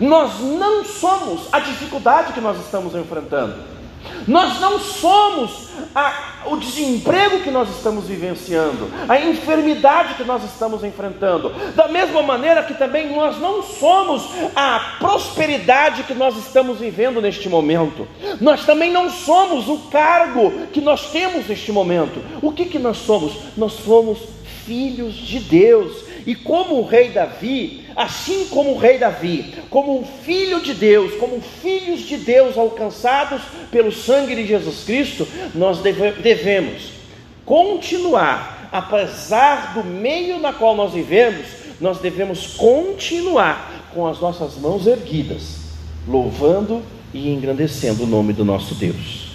Nós 0.00 0.40
não 0.40 0.84
somos 0.84 1.52
a 1.52 1.58
dificuldade 1.58 2.32
que 2.32 2.40
nós 2.40 2.58
estamos 2.58 2.94
enfrentando. 2.94 3.79
Nós 4.26 4.60
não 4.60 4.78
somos 4.78 5.68
a, 5.94 6.44
o 6.46 6.56
desemprego 6.56 7.40
que 7.40 7.50
nós 7.50 7.68
estamos 7.70 8.06
vivenciando, 8.06 8.90
a 9.08 9.20
enfermidade 9.20 10.14
que 10.14 10.24
nós 10.24 10.44
estamos 10.44 10.84
enfrentando, 10.84 11.50
da 11.74 11.88
mesma 11.88 12.22
maneira 12.22 12.62
que 12.62 12.74
também 12.74 13.14
nós 13.14 13.38
não 13.38 13.62
somos 13.62 14.24
a 14.54 14.96
prosperidade 14.98 16.04
que 16.04 16.14
nós 16.14 16.36
estamos 16.36 16.78
vivendo 16.78 17.20
neste 17.20 17.48
momento, 17.48 18.06
nós 18.40 18.64
também 18.64 18.92
não 18.92 19.10
somos 19.10 19.68
o 19.68 19.78
cargo 19.90 20.52
que 20.72 20.80
nós 20.80 21.10
temos 21.10 21.48
neste 21.48 21.72
momento. 21.72 22.20
O 22.42 22.52
que, 22.52 22.66
que 22.66 22.78
nós 22.78 22.98
somos? 22.98 23.32
Nós 23.56 23.72
somos 23.72 24.18
filhos 24.64 25.14
de 25.14 25.40
Deus 25.40 26.09
e 26.26 26.34
como 26.34 26.76
o 26.76 26.86
rei 26.86 27.10
Davi, 27.10 27.84
assim 27.96 28.46
como 28.48 28.72
o 28.72 28.78
rei 28.78 28.98
Davi, 28.98 29.54
como 29.70 30.00
um 30.00 30.04
filho 30.04 30.60
de 30.60 30.74
Deus, 30.74 31.14
como 31.14 31.40
filhos 31.40 32.00
de 32.00 32.16
Deus 32.16 32.56
alcançados 32.56 33.42
pelo 33.70 33.92
sangue 33.92 34.34
de 34.34 34.46
Jesus 34.46 34.84
Cristo, 34.84 35.26
nós 35.54 35.78
deve, 35.78 36.12
devemos 36.12 36.92
continuar, 37.44 38.68
apesar 38.72 39.74
do 39.74 39.84
meio 39.84 40.38
na 40.38 40.52
qual 40.52 40.76
nós 40.76 40.92
vivemos, 40.92 41.46
nós 41.80 41.98
devemos 41.98 42.54
continuar 42.54 43.88
com 43.94 44.06
as 44.06 44.20
nossas 44.20 44.56
mãos 44.56 44.86
erguidas, 44.86 45.58
louvando 46.06 46.82
e 47.12 47.28
engrandecendo 47.30 48.04
o 48.04 48.06
nome 48.06 48.32
do 48.32 48.44
nosso 48.44 48.74
Deus. 48.74 49.30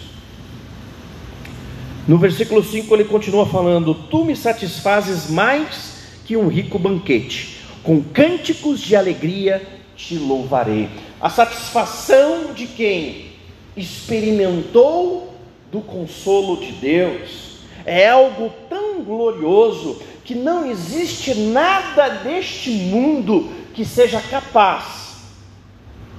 No 2.08 2.18
versículo 2.20 2.64
5 2.64 2.94
ele 2.94 3.06
continua 3.06 3.48
falando: 3.48 3.96
Tu 3.96 4.24
me 4.24 4.36
satisfazes 4.36 5.30
mais 5.30 5.95
que 6.26 6.36
um 6.36 6.48
rico 6.48 6.78
banquete. 6.80 7.60
Com 7.84 8.02
cânticos 8.02 8.82
de 8.82 8.96
alegria 8.96 9.66
te 9.96 10.18
louvarei. 10.18 10.90
A 11.22 11.30
satisfação 11.30 12.54
de 12.54 12.68
quem 12.68 13.32
experimentou 13.78 15.34
do 15.72 15.82
consolo 15.82 16.58
de 16.58 16.72
Deus 16.74 17.60
é 17.86 18.10
algo 18.10 18.52
tão 18.70 19.04
glorioso 19.04 20.02
que 20.24 20.34
não 20.34 20.66
existe 20.66 21.36
nada 21.36 22.24
neste 22.24 22.72
mundo 22.72 23.52
que 23.74 23.86
seja 23.86 24.20
capaz 24.20 25.18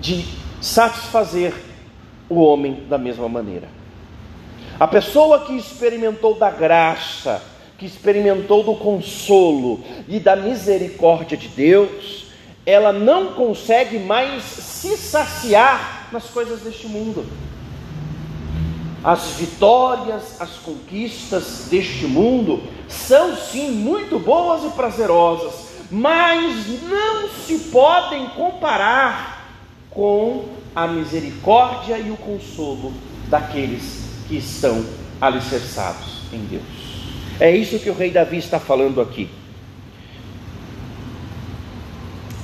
de 0.01 0.25
satisfazer 0.61 1.53
o 2.29 2.41
homem 2.41 2.85
da 2.89 2.99
mesma 2.99 3.29
maneira. 3.29 3.69
A 4.79 4.87
pessoa 4.87 5.47
que 5.47 5.57
experimentou 5.57 6.35
da 6.35 6.51
graça, 6.51 7.43
que 7.79 7.87
experimentou 7.87 8.63
do 8.65 8.75
consolo 8.75 9.81
e 10.09 10.19
da 10.19 10.35
misericórdia 10.35 11.37
de 11.37 11.49
Deus, 11.49 12.27
ela 12.65 12.93
não 12.93 13.35
consegue 13.35 13.99
mais 13.99 14.43
se 14.43 14.97
saciar 14.97 16.09
nas 16.11 16.25
coisas 16.25 16.61
deste 16.61 16.89
mundo. 16.89 17.27
As 19.05 19.31
vitórias, 19.33 20.41
as 20.41 20.57
conquistas 20.57 21.69
deste 21.71 22.07
mundo 22.07 22.63
são 22.89 23.37
sim 23.37 23.71
muito 23.71 24.19
boas 24.19 24.65
e 24.65 24.75
prazerosas, 24.75 25.67
mas 25.91 26.67
não 26.83 27.29
se 27.29 27.71
podem 27.71 28.27
comparar 28.31 29.49
com 29.91 30.47
a 30.75 30.89
misericórdia 30.89 31.99
e 31.99 32.11
o 32.11 32.17
consolo 32.17 32.93
daqueles 33.29 34.03
que 34.27 34.37
estão 34.39 34.85
alicerçados 35.21 36.23
em 36.33 36.41
Deus. 36.41 36.86
É 37.39 37.55
isso 37.55 37.79
que 37.79 37.91
o 37.91 37.95
rei 37.95 38.11
Davi 38.11 38.39
está 38.39 38.59
falando 38.59 39.01
aqui. 39.01 39.29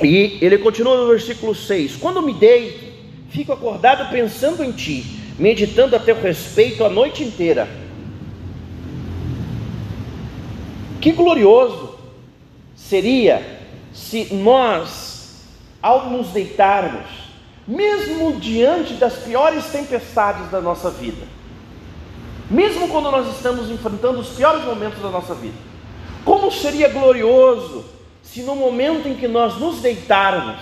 E 0.02 0.38
ele 0.40 0.58
continua 0.58 0.96
no 0.96 1.08
versículo 1.08 1.54
6: 1.54 1.96
Quando 1.96 2.22
me 2.22 2.34
deito, 2.34 2.84
fico 3.30 3.52
acordado 3.52 4.10
pensando 4.10 4.62
em 4.62 4.72
ti, 4.72 5.04
meditando 5.38 5.96
a 5.96 5.98
teu 5.98 6.20
respeito 6.20 6.84
a 6.84 6.88
noite 6.88 7.22
inteira. 7.22 7.68
Que 11.00 11.12
glorioso 11.12 11.98
seria 12.76 13.60
se 13.92 14.32
nós, 14.34 15.46
ao 15.80 16.10
nos 16.10 16.28
deitarmos, 16.28 17.06
mesmo 17.66 18.38
diante 18.38 18.94
das 18.94 19.14
piores 19.14 19.66
tempestades 19.66 20.50
da 20.50 20.60
nossa 20.60 20.90
vida, 20.90 21.26
mesmo 22.52 22.86
quando 22.88 23.10
nós 23.10 23.34
estamos 23.34 23.70
enfrentando 23.70 24.20
os 24.20 24.28
piores 24.28 24.62
momentos 24.64 25.00
da 25.00 25.08
nossa 25.08 25.34
vida. 25.34 25.56
Como 26.22 26.52
seria 26.52 26.88
glorioso 26.88 27.84
se 28.22 28.42
no 28.42 28.54
momento 28.54 29.08
em 29.08 29.14
que 29.14 29.26
nós 29.26 29.58
nos 29.58 29.80
deitarmos, 29.80 30.60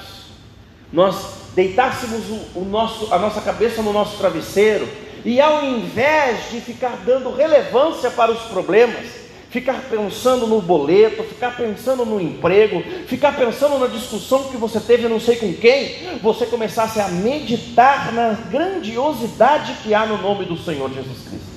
nós 0.92 1.34
deitássemos 1.54 2.30
o, 2.30 2.60
o 2.60 2.64
nosso, 2.64 3.12
a 3.12 3.18
nossa 3.18 3.40
cabeça 3.40 3.82
no 3.82 3.92
nosso 3.92 4.16
travesseiro 4.18 4.88
e 5.24 5.40
ao 5.40 5.64
invés 5.64 6.50
de 6.50 6.60
ficar 6.60 7.02
dando 7.04 7.34
relevância 7.34 8.08
para 8.10 8.30
os 8.30 8.40
problemas, 8.42 9.06
ficar 9.50 9.82
pensando 9.90 10.46
no 10.46 10.62
boleto, 10.62 11.24
ficar 11.24 11.56
pensando 11.56 12.06
no 12.06 12.20
emprego, 12.20 12.82
ficar 13.08 13.36
pensando 13.36 13.78
na 13.78 13.88
discussão 13.88 14.44
que 14.44 14.56
você 14.56 14.78
teve 14.78 15.08
não 15.08 15.18
sei 15.18 15.36
com 15.36 15.52
quem, 15.52 16.18
você 16.22 16.46
começasse 16.46 17.00
a 17.00 17.08
meditar 17.08 18.12
na 18.12 18.32
grandiosidade 18.48 19.74
que 19.82 19.92
há 19.92 20.06
no 20.06 20.18
nome 20.18 20.44
do 20.44 20.56
Senhor 20.56 20.88
Jesus 20.88 21.28
Cristo. 21.28 21.49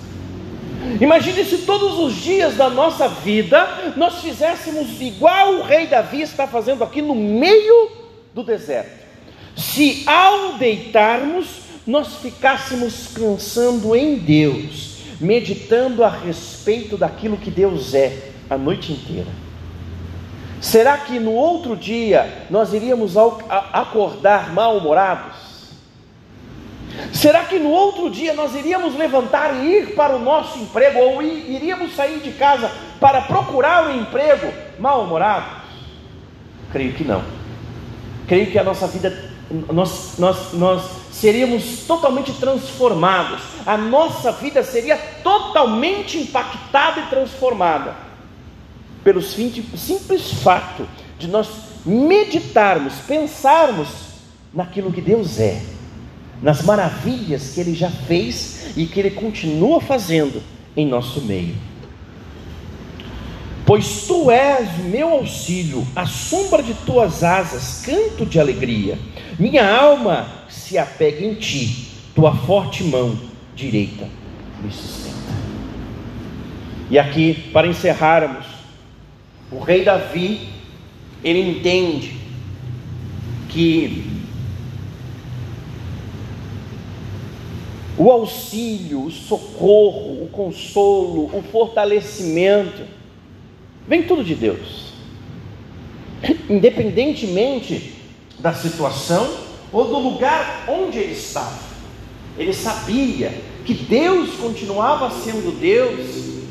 Imagine 0.99 1.43
se 1.45 1.59
todos 1.59 1.99
os 1.99 2.15
dias 2.21 2.55
da 2.55 2.69
nossa 2.69 3.07
vida 3.07 3.93
nós 3.95 4.21
fizéssemos 4.21 5.01
igual 5.01 5.55
o 5.55 5.63
rei 5.63 5.87
Davi 5.87 6.21
está 6.21 6.47
fazendo 6.47 6.83
aqui 6.83 7.01
no 7.01 7.15
meio 7.15 7.91
do 8.33 8.43
deserto. 8.43 9.03
Se 9.55 10.03
ao 10.05 10.53
deitarmos 10.53 11.63
nós 11.85 12.15
ficássemos 12.17 13.07
pensando 13.13 13.95
em 13.95 14.15
Deus, 14.15 14.97
meditando 15.19 16.03
a 16.03 16.09
respeito 16.09 16.97
daquilo 16.97 17.37
que 17.37 17.51
Deus 17.51 17.93
é 17.93 18.31
a 18.49 18.57
noite 18.57 18.93
inteira. 18.93 19.27
Será 20.61 20.97
que 20.97 21.19
no 21.19 21.33
outro 21.33 21.75
dia 21.75 22.45
nós 22.49 22.73
iríamos 22.73 23.15
acordar 23.17 24.53
mal-humorados? 24.53 25.42
Será 27.11 27.45
que 27.45 27.57
no 27.57 27.69
outro 27.69 28.09
dia 28.09 28.33
nós 28.33 28.53
iríamos 28.55 28.95
levantar 28.95 29.63
e 29.63 29.77
ir 29.77 29.95
para 29.95 30.15
o 30.15 30.19
nosso 30.19 30.59
emprego, 30.59 30.99
ou 30.99 31.21
iríamos 31.21 31.95
sair 31.95 32.19
de 32.19 32.31
casa 32.31 32.71
para 32.99 33.21
procurar 33.21 33.87
um 33.87 34.01
emprego 34.01 34.51
mal-humorados? 34.79 35.63
Creio 36.71 36.93
que 36.93 37.03
não. 37.03 37.23
Creio 38.27 38.51
que 38.51 38.59
a 38.59 38.63
nossa 38.63 38.87
vida, 38.87 39.31
nós, 39.71 40.15
nós, 40.19 40.53
nós 40.53 40.83
seríamos 41.11 41.79
totalmente 41.87 42.31
transformados, 42.33 43.41
a 43.65 43.77
nossa 43.77 44.31
vida 44.31 44.63
seria 44.63 44.97
totalmente 45.23 46.19
impactada 46.19 47.01
e 47.01 47.07
transformada, 47.07 47.95
pelo 49.03 49.21
simples 49.21 50.31
fato 50.43 50.87
de 51.17 51.27
nós 51.27 51.49
meditarmos, 51.85 52.93
pensarmos 53.07 53.89
naquilo 54.53 54.91
que 54.91 55.01
Deus 55.01 55.39
é 55.39 55.72
nas 56.43 56.61
maravilhas 56.61 57.51
que 57.53 57.61
Ele 57.61 57.73
já 57.73 57.89
fez 57.89 58.73
e 58.75 58.85
que 58.85 58.99
Ele 58.99 59.11
continua 59.11 59.79
fazendo 59.79 60.43
em 60.75 60.85
nosso 60.85 61.21
meio. 61.21 61.55
Pois 63.65 64.05
tu 64.05 64.29
és 64.29 64.77
meu 64.79 65.09
auxílio, 65.09 65.87
a 65.95 66.05
sombra 66.05 66.61
de 66.61 66.73
tuas 66.73 67.23
asas, 67.23 67.81
canto 67.85 68.25
de 68.25 68.37
alegria. 68.37 68.99
Minha 69.39 69.73
alma 69.73 70.27
se 70.49 70.77
apega 70.77 71.25
em 71.25 71.35
ti, 71.35 71.87
tua 72.13 72.35
forte 72.35 72.83
mão 72.83 73.17
direita 73.55 74.05
me 74.61 74.69
sustenta. 74.69 75.13
E 76.89 76.99
aqui, 76.99 77.49
para 77.53 77.67
encerrarmos, 77.67 78.45
o 79.49 79.59
rei 79.59 79.85
Davi, 79.85 80.49
ele 81.23 81.39
entende 81.39 82.17
que 83.49 84.12
o 87.97 88.09
auxílio, 88.09 89.05
o 89.05 89.11
socorro, 89.11 90.23
o 90.23 90.29
consolo, 90.31 91.25
o 91.37 91.43
fortalecimento, 91.51 92.83
vem 93.87 94.03
tudo 94.03 94.23
de 94.23 94.35
Deus. 94.35 94.93
Independentemente 96.49 97.93
da 98.39 98.53
situação 98.53 99.29
ou 99.71 99.85
do 99.85 99.99
lugar 99.99 100.65
onde 100.67 100.97
ele 100.97 101.13
estava, 101.13 101.59
ele 102.37 102.53
sabia 102.53 103.33
que 103.65 103.73
Deus 103.73 104.31
continuava 104.35 105.09
sendo 105.09 105.57
Deus, 105.59 106.41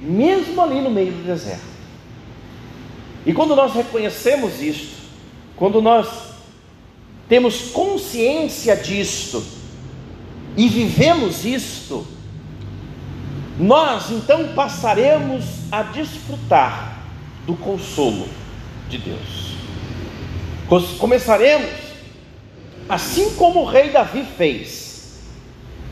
mesmo 0.00 0.60
ali 0.60 0.80
no 0.80 0.90
meio 0.90 1.12
do 1.12 1.24
deserto. 1.24 1.74
E 3.26 3.32
quando 3.32 3.56
nós 3.56 3.72
reconhecemos 3.72 4.60
isto, 4.62 4.94
quando 5.56 5.80
nós 5.80 6.08
temos 7.28 7.70
consciência 7.70 8.76
disto, 8.76 9.42
e 10.56 10.68
vivemos 10.68 11.44
isto, 11.44 12.06
nós 13.58 14.10
então 14.10 14.48
passaremos 14.54 15.44
a 15.70 15.82
desfrutar 15.82 17.04
do 17.46 17.54
consolo 17.54 18.28
de 18.88 18.98
Deus. 18.98 19.54
Começaremos 20.98 21.70
assim 22.88 23.34
como 23.36 23.60
o 23.60 23.64
rei 23.64 23.90
Davi 23.90 24.24
fez, 24.36 25.20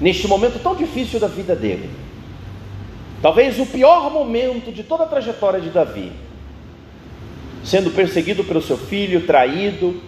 neste 0.00 0.26
momento 0.26 0.62
tão 0.62 0.74
difícil 0.74 1.18
da 1.20 1.28
vida 1.28 1.54
dele. 1.54 1.90
Talvez 3.20 3.58
o 3.58 3.66
pior 3.66 4.10
momento 4.10 4.72
de 4.72 4.82
toda 4.82 5.04
a 5.04 5.06
trajetória 5.06 5.60
de 5.60 5.70
Davi, 5.70 6.12
sendo 7.64 7.90
perseguido 7.90 8.42
pelo 8.42 8.60
seu 8.60 8.76
filho, 8.76 9.24
traído, 9.24 10.02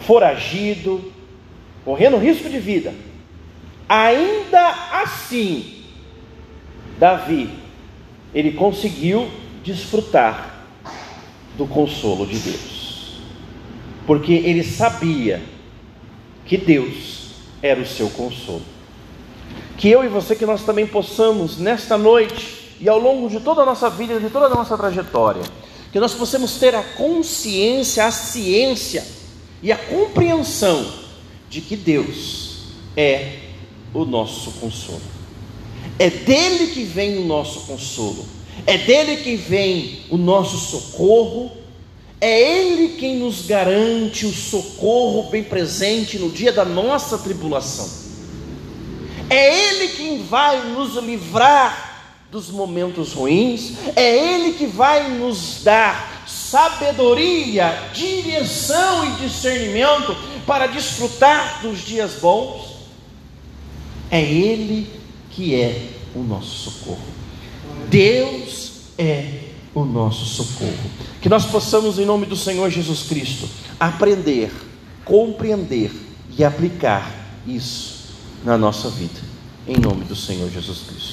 foragido, 0.00 1.12
correndo 1.84 2.16
risco 2.16 2.48
de 2.48 2.58
vida. 2.58 2.94
Ainda 3.88 4.68
assim, 5.02 5.84
Davi, 6.98 7.50
ele 8.34 8.52
conseguiu 8.52 9.30
desfrutar 9.64 10.66
do 11.56 11.66
consolo 11.66 12.26
de 12.26 12.38
Deus, 12.38 13.20
porque 14.06 14.32
ele 14.32 14.62
sabia 14.62 15.42
que 16.44 16.56
Deus 16.56 17.30
era 17.62 17.80
o 17.80 17.86
seu 17.86 18.10
consolo. 18.10 18.62
Que 19.76 19.88
eu 19.88 20.04
e 20.04 20.08
você, 20.08 20.36
que 20.36 20.44
nós 20.44 20.64
também 20.64 20.86
possamos, 20.86 21.58
nesta 21.58 21.96
noite 21.96 22.76
e 22.80 22.88
ao 22.88 22.98
longo 22.98 23.28
de 23.28 23.40
toda 23.40 23.62
a 23.62 23.66
nossa 23.66 23.88
vida, 23.88 24.20
de 24.20 24.28
toda 24.28 24.46
a 24.46 24.50
nossa 24.50 24.76
trajetória, 24.76 25.42
que 25.92 25.98
nós 25.98 26.14
possamos 26.14 26.58
ter 26.58 26.74
a 26.74 26.82
consciência, 26.82 28.04
a 28.04 28.10
ciência 28.10 29.06
e 29.62 29.72
a 29.72 29.76
compreensão 29.76 30.86
de 31.48 31.60
que 31.60 31.76
Deus 31.76 32.64
é 32.96 33.37
o 33.92 34.04
nosso 34.04 34.52
consolo. 34.52 35.00
É 35.98 36.10
dele 36.10 36.68
que 36.68 36.84
vem 36.84 37.18
o 37.18 37.24
nosso 37.24 37.60
consolo, 37.60 38.24
é 38.66 38.78
dele 38.78 39.16
que 39.18 39.36
vem 39.36 40.00
o 40.10 40.16
nosso 40.16 40.58
socorro, 40.58 41.52
é 42.20 42.40
Ele 42.40 42.96
quem 42.96 43.16
nos 43.16 43.46
garante 43.46 44.26
o 44.26 44.32
socorro 44.32 45.30
bem 45.30 45.44
presente 45.44 46.18
no 46.18 46.30
dia 46.30 46.52
da 46.52 46.64
nossa 46.64 47.18
tribulação. 47.18 47.88
É 49.30 49.68
Ele 49.68 49.88
quem 49.88 50.22
vai 50.22 50.68
nos 50.70 50.94
livrar 50.96 51.86
dos 52.30 52.50
momentos 52.50 53.12
ruins, 53.12 53.72
é 53.94 54.34
Ele 54.34 54.52
que 54.52 54.66
vai 54.66 55.10
nos 55.10 55.62
dar 55.62 56.24
sabedoria, 56.26 57.90
direção 57.92 59.06
e 59.06 59.22
discernimento 59.22 60.16
para 60.46 60.66
desfrutar 60.66 61.60
dos 61.62 61.80
dias 61.84 62.14
bons. 62.14 62.77
É 64.10 64.22
Ele 64.22 64.88
que 65.30 65.54
é 65.54 65.90
o 66.14 66.22
nosso 66.22 66.70
socorro. 66.70 67.06
Deus 67.88 68.72
é 68.96 69.48
o 69.74 69.84
nosso 69.84 70.24
socorro. 70.24 70.90
Que 71.20 71.28
nós 71.28 71.46
possamos, 71.46 71.98
em 71.98 72.04
nome 72.04 72.26
do 72.26 72.36
Senhor 72.36 72.70
Jesus 72.70 73.04
Cristo, 73.04 73.48
aprender, 73.78 74.52
compreender 75.04 75.90
e 76.36 76.44
aplicar 76.44 77.12
isso 77.46 78.08
na 78.44 78.58
nossa 78.58 78.88
vida. 78.90 79.20
Em 79.66 79.76
nome 79.76 80.04
do 80.04 80.16
Senhor 80.16 80.50
Jesus 80.50 80.80
Cristo. 80.88 81.07